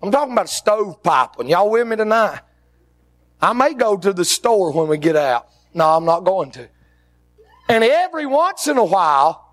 I'm 0.03 0.11
talking 0.11 0.35
about 0.35 0.45
a 0.45 0.49
stovepipe 0.49 1.39
one. 1.39 1.49
Y'all 1.49 1.71
with 1.71 1.89
me 1.89 1.97
tonight? 1.97 2.41
I 3.41 3.55
may 3.55 3.73
go 3.73 3.97
to 3.97 4.13
the 4.13 4.27
store 4.27 4.73
when 4.73 4.89
we 4.89 4.99
get 4.99 5.17
out. 5.17 5.49
No, 5.73 5.89
I'm 5.89 6.05
not 6.05 6.21
going 6.21 6.51
to. 6.51 6.69
And 7.71 7.83
every 7.83 8.27
once 8.27 8.69
in 8.69 8.77
a 8.77 8.85
while, 8.85 9.49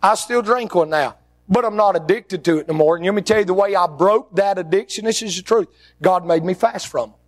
I 0.00 0.14
still 0.14 0.40
drink 0.40 0.76
one 0.76 0.90
now 0.90 1.16
but 1.48 1.64
I'm 1.64 1.76
not 1.76 1.96
addicted 1.96 2.44
to 2.44 2.58
it 2.58 2.68
no 2.68 2.74
more. 2.74 2.96
And 2.96 3.04
let 3.04 3.14
me 3.14 3.22
tell 3.22 3.38
you 3.38 3.44
the 3.44 3.54
way 3.54 3.74
I 3.74 3.86
broke 3.86 4.36
that 4.36 4.58
addiction. 4.58 5.04
This 5.04 5.22
is 5.22 5.36
the 5.36 5.42
truth. 5.42 5.68
God 6.02 6.26
made 6.26 6.44
me 6.44 6.54
fast 6.54 6.88
from 6.88 7.10
them. 7.10 7.18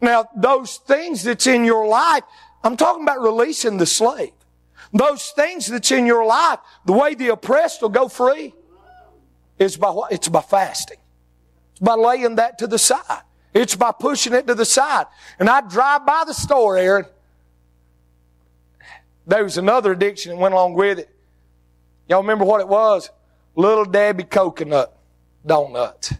Now, 0.00 0.28
those 0.36 0.76
things 0.76 1.22
that's 1.22 1.46
in 1.46 1.64
your 1.64 1.86
life, 1.86 2.24
I'm 2.62 2.76
talking 2.76 3.02
about 3.02 3.22
releasing 3.22 3.78
the 3.78 3.86
slave. 3.86 4.32
Those 4.92 5.30
things 5.30 5.66
that's 5.66 5.90
in 5.90 6.06
your 6.06 6.26
life, 6.26 6.58
the 6.84 6.92
way 6.92 7.14
the 7.14 7.28
oppressed 7.28 7.80
will 7.80 7.88
go 7.88 8.08
free 8.08 8.54
is 9.58 9.76
by 9.76 9.90
what? 9.90 10.12
It's 10.12 10.28
by 10.28 10.42
fasting. 10.42 10.98
It's 11.72 11.80
by 11.80 11.94
laying 11.94 12.36
that 12.36 12.58
to 12.58 12.66
the 12.66 12.78
side. 12.78 13.22
It's 13.54 13.76
by 13.76 13.92
pushing 13.92 14.34
it 14.34 14.46
to 14.48 14.54
the 14.54 14.64
side. 14.64 15.06
And 15.38 15.48
I 15.48 15.62
drive 15.62 16.04
by 16.04 16.24
the 16.26 16.34
store, 16.34 16.76
Aaron. 16.76 17.06
There 19.26 19.42
was 19.42 19.56
another 19.56 19.92
addiction 19.92 20.32
that 20.32 20.38
went 20.38 20.52
along 20.52 20.74
with 20.74 20.98
it. 20.98 21.13
Y'all 22.08 22.20
remember 22.20 22.44
what 22.44 22.60
it 22.60 22.68
was? 22.68 23.10
Little 23.56 23.84
Debbie 23.84 24.24
coconut 24.24 24.96
donuts. 25.44 26.12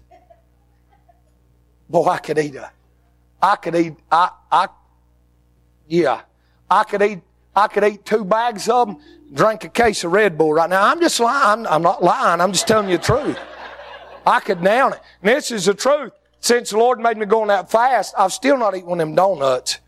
Boy, 1.88 2.06
I 2.06 2.18
could 2.18 2.38
eat 2.38 2.54
a, 2.54 2.70
I 3.42 3.56
could 3.56 3.74
eat, 3.74 3.94
I, 4.10 4.30
I, 4.50 4.68
yeah, 5.86 6.22
I 6.70 6.84
could 6.84 7.02
eat, 7.02 7.20
I 7.54 7.68
could 7.68 7.84
eat 7.84 8.04
two 8.04 8.24
bags 8.24 8.68
of 8.68 8.88
them, 8.88 8.96
drink 9.32 9.64
a 9.64 9.68
case 9.68 10.04
of 10.04 10.12
Red 10.12 10.38
Bull 10.38 10.54
right 10.54 10.70
now. 10.70 10.86
I'm 10.86 11.00
just 11.00 11.20
lying. 11.20 11.66
I'm 11.66 11.82
not 11.82 12.02
lying. 12.02 12.40
I'm 12.40 12.52
just 12.52 12.66
telling 12.66 12.88
you 12.88 12.96
the 12.96 13.04
truth. 13.04 13.38
I 14.26 14.40
could 14.40 14.62
down 14.62 14.94
it. 14.94 15.00
And 15.22 15.36
this 15.36 15.50
is 15.50 15.66
the 15.66 15.74
truth. 15.74 16.12
Since 16.40 16.70
the 16.70 16.78
Lord 16.78 16.98
made 16.98 17.16
me 17.16 17.26
go 17.26 17.42
on 17.42 17.48
that 17.48 17.70
fast, 17.70 18.14
I've 18.18 18.32
still 18.32 18.56
not 18.56 18.74
eaten 18.74 18.88
one 18.88 19.00
of 19.00 19.06
them 19.06 19.14
donuts. 19.14 19.78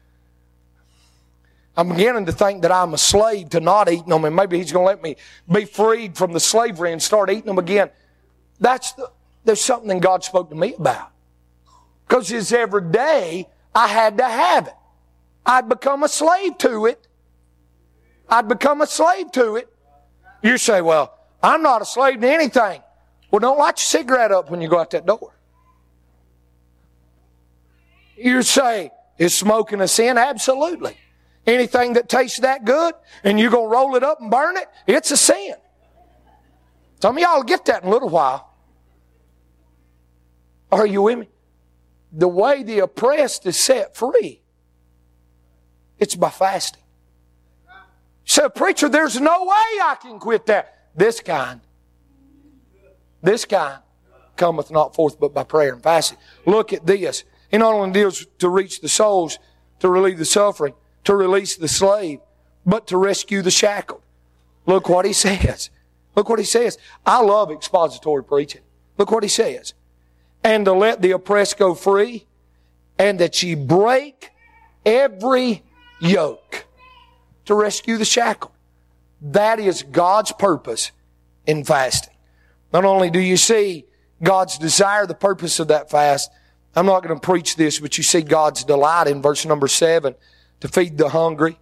I'm 1.77 1.91
beginning 1.91 2.27
to 2.27 2.33
think 2.33 2.63
that 2.63 2.73
I'm 2.73 2.95
a 2.95 2.99
slave 2.99 3.51
to 3.51 3.61
not 3.61 3.91
eating 3.91 4.09
them, 4.09 4.25
and 4.25 4.35
maybe 4.35 4.59
He's 4.59 4.73
going 4.73 4.85
to 4.85 4.87
let 4.87 5.03
me 5.03 5.17
be 5.53 5.65
freed 5.67 6.17
from 6.17 6.33
the 6.33 6.41
slavery 6.41 6.93
and 6.93 7.03
start 7.03 7.31
eating 7.31 7.45
them 7.45 7.59
again. 7.59 7.91
That's 8.59 8.93
the, 8.93 9.11
there's 9.45 9.61
something 9.61 10.01
God 10.01 10.25
spoke 10.25 10.49
to 10.51 10.57
me 10.57 10.75
about. 10.75 11.11
Because 12.09 12.31
it's 12.33 12.53
every 12.53 12.91
day 12.91 13.49
I 13.75 13.89
had 13.89 14.17
to 14.19 14.25
have 14.25 14.69
it. 14.69 14.75
I'd 15.45 15.69
become 15.69 16.03
a 16.03 16.09
slave 16.09 16.57
to 16.59 16.87
it. 16.87 17.07
I'd 18.29 18.49
become 18.49 18.81
a 18.81 18.87
slave 18.87 19.31
to 19.33 19.57
it. 19.57 19.69
You 20.43 20.59
say, 20.59 20.81
well, 20.81 21.19
I'm 21.43 21.63
not 21.63 21.83
a 21.83 21.85
slave 21.85 22.21
to 22.21 22.29
anything. 22.29 22.83
Well, 23.31 23.41
don't 23.41 23.59
light 23.59 23.79
your 23.79 24.03
cigarette 24.03 24.33
up 24.33 24.51
when 24.51 24.61
you 24.61 24.69
go 24.69 24.79
out 24.79 24.91
that 24.91 25.07
door. 25.07 25.35
You 28.17 28.43
say, 28.43 28.91
is 29.19 29.35
smoking 29.35 29.81
a 29.81 29.89
sin? 29.89 30.17
Absolutely. 30.17 30.97
Anything 31.47 31.93
that 31.93 32.09
tastes 32.09 32.41
that 32.41 32.65
good 32.65 32.95
and 33.23 33.39
you're 33.39 33.51
going 33.51 33.69
to 33.69 33.73
roll 33.73 33.95
it 33.95 34.03
up 34.03 34.21
and 34.21 34.31
burn 34.31 34.57
it, 34.57 34.67
it's 34.87 35.11
a 35.11 35.17
sin. 35.17 35.55
Some 37.01 37.17
of 37.17 37.23
y'all 37.23 37.43
get 37.43 37.67
that 37.67 37.83
in 37.83 37.89
a 37.89 37.93
little 37.93 38.09
while. 38.09 38.53
Are 40.73 40.87
you 40.87 41.03
with 41.03 41.19
me? 41.19 41.29
The 42.13 42.29
way 42.29 42.63
the 42.63 42.81
oppressed 42.81 43.47
is 43.47 43.57
set 43.57 43.95
free, 43.95 44.43
it's 45.99 46.15
by 46.15 46.31
fasting. 46.31 46.83
So, 48.25 48.49
preacher, 48.49 48.89
there's 48.89 49.21
no 49.21 49.45
way 49.45 49.81
I 49.83 49.97
can 50.01 50.19
quit 50.19 50.47
that. 50.47 50.73
This 50.97 51.21
kind, 51.21 51.61
this 53.23 53.45
kind 53.45 53.81
cometh 54.37 54.71
not 54.71 54.95
forth 54.95 55.21
but 55.21 55.33
by 55.33 55.45
prayer 55.45 55.73
and 55.75 55.83
fasting. 55.83 56.19
Look 56.45 56.73
at 56.73 56.87
this. 56.87 57.25
He 57.51 57.59
not 57.59 57.75
only 57.75 57.93
deals 57.93 58.27
to 58.39 58.49
reach 58.49 58.81
the 58.81 58.89
souls, 58.89 59.39
to 59.81 59.89
relieve 59.89 60.19
the 60.19 60.25
suffering, 60.25 60.75
to 61.07 61.17
release 61.17 61.57
the 61.57 61.69
slave, 61.69 62.21
but 62.67 62.87
to 62.89 62.97
rescue 62.97 63.41
the 63.41 63.51
shackled. 63.51 64.03
Look 64.67 64.89
what 64.89 65.05
he 65.05 65.13
says. 65.13 65.71
Look 66.15 66.29
what 66.29 66.39
he 66.39 66.45
says. 66.45 66.79
I 67.05 67.23
love 67.23 67.51
expository 67.51 68.25
preaching. 68.25 68.63
Look 68.99 69.11
what 69.11 69.23
he 69.23 69.29
says. 69.29 69.75
And 70.43 70.65
to 70.65 70.73
let 70.73 71.03
the 71.03 71.13
oppressed 71.13 71.59
go 71.59 71.75
free, 71.75 72.27
and 72.99 73.19
that 73.21 73.43
ye 73.43 73.55
break 73.55 74.31
every 74.85 75.63
yoke 76.01 76.67
to 77.45 77.55
rescue 77.55 77.97
the 77.97 78.05
shackled. 78.05 78.53
That 79.23 79.61
is 79.61 79.83
God's 79.83 80.33
purpose 80.33 80.91
in 81.47 81.65
fasting. 81.65 82.15
Not 82.73 82.85
only 82.85 83.11
do 83.11 83.21
you 83.21 83.37
see 83.37 83.85
God's 84.23 84.59
desire, 84.59 85.07
the 85.07 85.15
purpose 85.15 85.61
of 85.61 85.69
that 85.69 85.91
fast, 85.91 86.31
I'm 86.75 86.87
not 86.87 87.03
going 87.03 87.15
to 87.15 87.21
preach 87.21 87.57
this, 87.57 87.79
but 87.79 87.97
you 87.97 88.03
see 88.03 88.23
God's 88.23 88.65
delight 88.65 89.07
in 89.07 89.23
verse 89.23 89.47
number 89.47 89.69
seven 89.69 90.15
to 90.61 90.69
feed 90.69 90.99
the 90.99 91.11
hungry, 91.11 91.59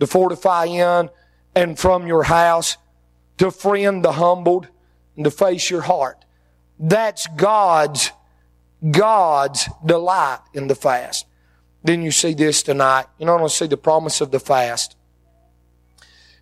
to 0.00 0.06
fortify 0.06 0.66
in 0.66 1.10
and 1.54 1.78
from 1.78 2.06
your 2.06 2.24
house, 2.24 2.76
to 3.38 3.50
friend 3.50 4.04
the 4.04 4.12
humbled, 4.12 4.68
and 5.16 5.24
to 5.24 5.30
face 5.30 5.70
your 5.70 5.82
heart. 5.82 6.24
That's 6.78 7.26
God's, 7.36 8.12
God's 8.90 9.68
delight 9.84 10.40
in 10.52 10.66
the 10.66 10.74
fast. 10.74 11.26
Then 11.82 12.02
you 12.02 12.10
see 12.10 12.34
this 12.34 12.62
tonight. 12.62 13.06
You 13.18 13.26
not 13.26 13.36
only 13.36 13.48
see 13.48 13.66
the 13.66 13.76
promise 13.76 14.20
of 14.20 14.30
the 14.30 14.40
fast, 14.40 14.96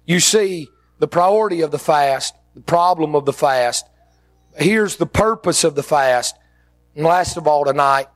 you 0.06 0.18
see 0.20 0.68
the 0.98 1.08
priority 1.08 1.60
of 1.60 1.70
the 1.70 1.78
fast, 1.78 2.34
the 2.54 2.60
problem 2.60 3.14
of 3.14 3.24
the 3.24 3.32
fast. 3.32 3.86
Here's 4.56 4.96
the 4.96 5.06
purpose 5.06 5.64
of 5.64 5.74
the 5.74 5.82
fast. 5.82 6.36
And 6.96 7.04
last 7.04 7.36
of 7.36 7.46
all 7.46 7.64
tonight, 7.64 8.08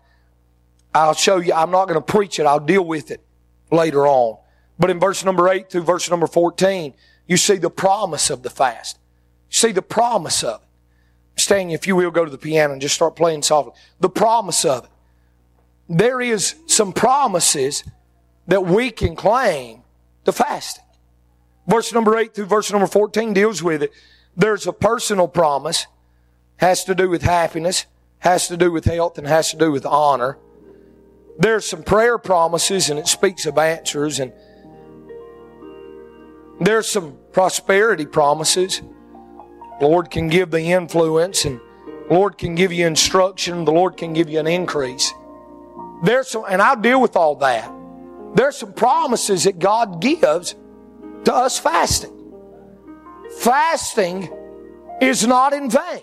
I'll 0.95 1.15
show 1.15 1.37
you, 1.37 1.53
I'm 1.53 1.71
not 1.71 1.87
going 1.87 2.01
to 2.01 2.13
preach 2.13 2.41
it, 2.41 2.47
I'll 2.47 2.61
deal 2.61 2.85
with 2.85 3.11
it 3.11 3.23
later 3.71 4.07
on. 4.07 4.39
But 4.79 4.91
in 4.91 5.01
verse 5.01 5.25
number 5.25 5.49
8 5.49 5.71
through 5.71 5.83
verse 5.83 6.09
number 6.09 6.27
14, 6.27 6.95
you 7.27 7.37
see 7.37 7.57
the 7.57 7.71
promise 7.71 8.31
of 8.31 8.43
the 8.43 8.51
fast. 8.51 8.99
You 9.51 9.55
see 9.55 9.73
the 9.73 9.83
promise 9.83 10.43
of 10.43 10.63
it. 10.63 11.41
Stan, 11.41 11.71
if 11.71 11.87
you 11.87 11.95
will, 11.95 12.11
go 12.11 12.25
to 12.25 12.31
the 12.31 12.39
piano 12.39 12.73
and 12.73 12.83
just 12.83 12.95
start 12.95 13.15
playing 13.15 13.43
softly. 13.43 13.73
The 14.01 14.09
promise 14.09 14.65
of 14.65 14.85
it. 14.85 14.91
There 15.89 16.21
is 16.21 16.57
some 16.67 16.93
promises 16.93 17.85
that 18.47 18.65
we 18.65 18.91
can 18.91 19.15
claim 19.17 19.83
to 20.25 20.33
fasting. 20.33 20.85
Verse 21.67 21.93
number 21.93 22.17
8 22.17 22.35
through 22.35 22.47
verse 22.47 22.73
number 22.73 22.87
14 22.87 23.33
deals 23.33 23.63
with 23.63 23.83
it. 23.83 23.93
There's 24.37 24.67
a 24.67 24.73
personal 24.73 25.29
promise, 25.29 25.87
has 26.57 26.85
to 26.85 26.95
do 26.95 27.09
with 27.09 27.23
happiness, 27.23 27.87
has 28.21 28.49
to 28.49 28.57
do 28.57 28.73
with 28.73 28.85
health, 28.85 29.19
and 29.19 29.27
has 29.27 29.51
to 29.51 29.57
do 29.57 29.71
with 29.71 29.85
honor 29.85 30.39
there's 31.39 31.65
some 31.65 31.85
prayer 31.85 32.19
promises 32.19 32.91
and 32.91 32.99
it 32.99 33.07
speaks 33.07 33.47
of 33.47 33.57
answers 33.57 34.19
and 34.19 34.33
there's 36.61 36.89
some 36.89 37.17
prosperity 37.33 38.05
promises. 38.05 38.83
Lord 39.81 40.11
can 40.11 40.29
give 40.29 40.51
the 40.51 40.73
influence 40.73 41.45
and 41.45 41.61
Lord 42.11 42.37
can 42.37 42.57
give 42.57 42.73
you 42.73 42.87
instruction. 42.87 43.65
The 43.65 43.73
Lord 43.73 43.97
can 43.97 44.13
give 44.13 44.29
you 44.29 44.41
an 44.41 44.49
increase. 44.49 45.13
There's 46.03 46.29
some, 46.29 46.45
and 46.49 46.61
I'll 46.61 46.81
deal 46.81 47.01
with 47.01 47.15
all 47.15 47.37
that. 47.37 47.71
There's 48.35 48.57
some 48.57 48.73
promises 48.73 49.45
that 49.45 49.61
God 49.61 50.01
gives 50.01 50.57
to 51.25 51.35
us 51.35 51.59
fasting. 51.59 52.15
Fasting 53.39 54.29
is 55.01 55.27
not 55.27 55.53
in 55.53 55.71
vain. 55.71 56.03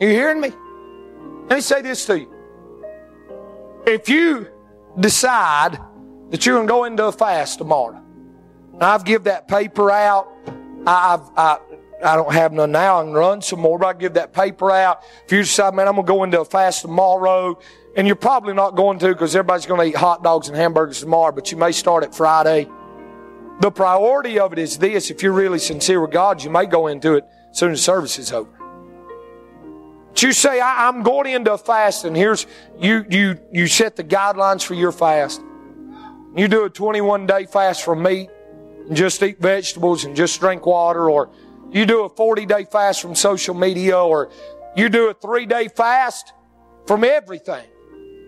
You 0.00 0.08
hearing 0.08 0.40
me? 0.40 0.52
Let 1.48 1.56
me 1.56 1.60
say 1.60 1.82
this 1.82 2.06
to 2.06 2.20
you. 2.20 2.37
If 3.88 4.10
you 4.10 4.46
decide 5.00 5.78
that 6.28 6.44
you're 6.44 6.56
going 6.56 6.66
to 6.66 6.70
go 6.70 6.84
into 6.84 7.06
a 7.06 7.12
fast 7.12 7.56
tomorrow, 7.56 8.02
I've 8.78 9.02
give 9.02 9.24
that 9.24 9.48
paper 9.48 9.90
out. 9.90 10.30
I've, 10.86 11.22
I, 11.34 11.58
I 12.04 12.16
don't 12.16 12.30
have 12.30 12.52
none 12.52 12.70
now. 12.70 13.00
I 13.00 13.04
can 13.04 13.14
run 13.14 13.40
some 13.40 13.60
more, 13.60 13.78
but 13.78 13.86
I 13.86 13.92
give 13.98 14.12
that 14.14 14.34
paper 14.34 14.70
out. 14.70 15.02
If 15.24 15.32
you 15.32 15.38
decide, 15.38 15.72
man, 15.72 15.88
I'm 15.88 15.94
going 15.94 16.06
to 16.06 16.12
go 16.12 16.24
into 16.24 16.38
a 16.38 16.44
fast 16.44 16.82
tomorrow, 16.82 17.58
and 17.96 18.06
you're 18.06 18.14
probably 18.14 18.52
not 18.52 18.76
going 18.76 18.98
to 18.98 19.08
because 19.08 19.34
everybody's 19.34 19.64
going 19.64 19.80
to 19.80 19.86
eat 19.86 19.96
hot 19.96 20.22
dogs 20.22 20.48
and 20.48 20.56
hamburgers 20.56 21.00
tomorrow, 21.00 21.32
but 21.32 21.50
you 21.50 21.56
may 21.56 21.72
start 21.72 22.04
at 22.04 22.14
Friday. 22.14 22.68
The 23.60 23.70
priority 23.70 24.38
of 24.38 24.52
it 24.52 24.58
is 24.58 24.76
this. 24.76 25.10
If 25.10 25.22
you're 25.22 25.32
really 25.32 25.58
sincere 25.58 26.02
with 26.02 26.10
God, 26.10 26.44
you 26.44 26.50
may 26.50 26.66
go 26.66 26.88
into 26.88 27.14
it 27.14 27.24
soon 27.52 27.72
as 27.72 27.82
service 27.82 28.18
is 28.18 28.32
over. 28.32 28.57
But 30.18 30.24
you 30.24 30.32
say, 30.32 30.58
I, 30.58 30.88
am 30.88 31.04
going 31.04 31.32
into 31.32 31.52
a 31.52 31.58
fast, 31.58 32.04
and 32.04 32.16
here's, 32.16 32.44
you, 32.76 33.06
you, 33.08 33.38
you 33.52 33.68
set 33.68 33.94
the 33.94 34.02
guidelines 34.02 34.64
for 34.64 34.74
your 34.74 34.90
fast. 34.90 35.40
You 36.34 36.48
do 36.48 36.64
a 36.64 36.70
21 36.70 37.24
day 37.28 37.46
fast 37.46 37.84
from 37.84 38.02
meat, 38.02 38.28
and 38.88 38.96
just 38.96 39.22
eat 39.22 39.38
vegetables 39.38 40.04
and 40.04 40.16
just 40.16 40.40
drink 40.40 40.66
water, 40.66 41.08
or 41.08 41.30
you 41.70 41.86
do 41.86 42.04
a 42.04 42.08
40 42.08 42.46
day 42.46 42.64
fast 42.64 43.00
from 43.00 43.14
social 43.14 43.54
media, 43.54 43.96
or 43.96 44.32
you 44.74 44.88
do 44.88 45.08
a 45.08 45.14
three 45.14 45.46
day 45.46 45.68
fast 45.68 46.32
from 46.88 47.04
everything 47.04 47.68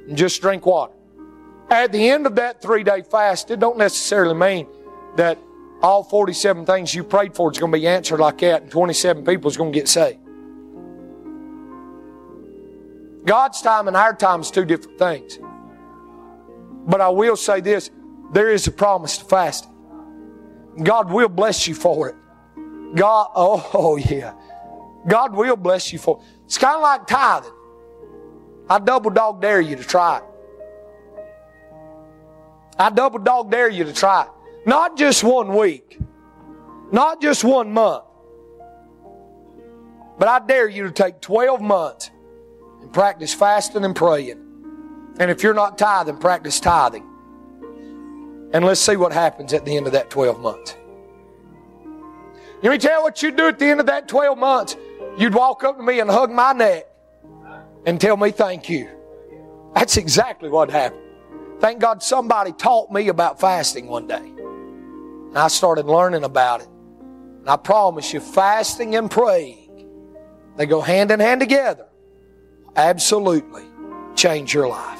and 0.06 0.16
just 0.16 0.40
drink 0.40 0.64
water. 0.66 0.92
At 1.72 1.90
the 1.90 2.08
end 2.08 2.24
of 2.24 2.36
that 2.36 2.62
three 2.62 2.84
day 2.84 3.02
fast, 3.02 3.50
it 3.50 3.58
don't 3.58 3.78
necessarily 3.78 4.34
mean 4.34 4.68
that 5.16 5.38
all 5.82 6.04
47 6.04 6.66
things 6.66 6.94
you 6.94 7.02
prayed 7.02 7.34
for 7.34 7.50
is 7.50 7.58
going 7.58 7.72
to 7.72 7.78
be 7.78 7.88
answered 7.88 8.20
like 8.20 8.38
that 8.38 8.62
and 8.62 8.70
27 8.70 9.24
people 9.24 9.50
is 9.50 9.56
going 9.56 9.72
to 9.72 9.76
get 9.76 9.88
saved. 9.88 10.19
God's 13.30 13.62
time 13.62 13.86
and 13.86 13.96
our 13.96 14.12
time 14.12 14.40
is 14.40 14.50
two 14.50 14.64
different 14.64 14.98
things. 14.98 15.38
But 16.88 17.00
I 17.00 17.10
will 17.10 17.36
say 17.36 17.60
this 17.60 17.88
there 18.32 18.50
is 18.50 18.66
a 18.66 18.72
promise 18.72 19.18
to 19.18 19.24
fasting. 19.24 19.70
God 20.82 21.12
will 21.12 21.28
bless 21.28 21.68
you 21.68 21.76
for 21.76 22.08
it. 22.08 22.16
God, 22.96 23.30
oh, 23.36 23.96
yeah. 24.10 24.34
God 25.06 25.36
will 25.36 25.54
bless 25.54 25.92
you 25.92 26.00
for 26.00 26.18
it. 26.18 26.26
It's 26.46 26.58
kind 26.58 26.74
of 26.74 26.82
like 26.82 27.06
tithing. 27.06 27.52
I 28.68 28.80
double 28.80 29.12
dog 29.12 29.40
dare 29.40 29.60
you 29.60 29.76
to 29.76 29.84
try 29.84 30.16
it. 30.18 30.24
I 32.80 32.90
double 32.90 33.20
dog 33.20 33.48
dare 33.48 33.68
you 33.68 33.84
to 33.84 33.92
try 33.92 34.22
it. 34.22 34.28
Not 34.66 34.96
just 34.98 35.22
one 35.22 35.54
week, 35.54 36.00
not 36.90 37.22
just 37.22 37.44
one 37.44 37.72
month, 37.72 38.02
but 40.18 40.26
I 40.26 40.40
dare 40.44 40.68
you 40.68 40.82
to 40.82 40.90
take 40.90 41.20
12 41.20 41.60
months 41.60 42.10
practice 42.92 43.34
fasting 43.34 43.84
and 43.84 43.94
praying. 43.94 44.46
And 45.18 45.30
if 45.30 45.42
you're 45.42 45.54
not 45.54 45.78
tithing, 45.78 46.18
practice 46.18 46.60
tithing. 46.60 47.06
And 48.52 48.64
let's 48.64 48.80
see 48.80 48.96
what 48.96 49.12
happens 49.12 49.52
at 49.52 49.64
the 49.64 49.76
end 49.76 49.86
of 49.86 49.92
that 49.92 50.10
12 50.10 50.40
months. 50.40 50.76
Let 52.62 52.70
me 52.70 52.78
tell 52.78 52.98
you 52.98 53.02
what 53.02 53.22
you'd 53.22 53.36
do 53.36 53.48
at 53.48 53.58
the 53.58 53.66
end 53.66 53.80
of 53.80 53.86
that 53.86 54.08
12 54.08 54.36
months. 54.36 54.76
You'd 55.16 55.34
walk 55.34 55.64
up 55.64 55.76
to 55.76 55.82
me 55.82 56.00
and 56.00 56.10
hug 56.10 56.30
my 56.30 56.52
neck 56.52 56.86
and 57.86 58.00
tell 58.00 58.16
me 58.16 58.30
thank 58.30 58.68
you. 58.68 58.88
That's 59.74 59.96
exactly 59.96 60.48
what 60.48 60.70
happened. 60.70 61.00
Thank 61.60 61.80
God 61.80 62.02
somebody 62.02 62.52
taught 62.52 62.90
me 62.90 63.08
about 63.08 63.38
fasting 63.38 63.86
one 63.86 64.06
day. 64.06 64.16
And 64.16 65.38
I 65.38 65.48
started 65.48 65.86
learning 65.86 66.24
about 66.24 66.62
it. 66.62 66.68
And 67.40 67.48
I 67.48 67.56
promise 67.56 68.12
you, 68.12 68.20
fasting 68.20 68.96
and 68.96 69.10
praying, 69.10 69.86
they 70.56 70.66
go 70.66 70.80
hand 70.80 71.10
in 71.10 71.20
hand 71.20 71.40
together. 71.40 71.86
Absolutely 72.76 73.64
change 74.14 74.54
your 74.54 74.68
life. 74.68 74.99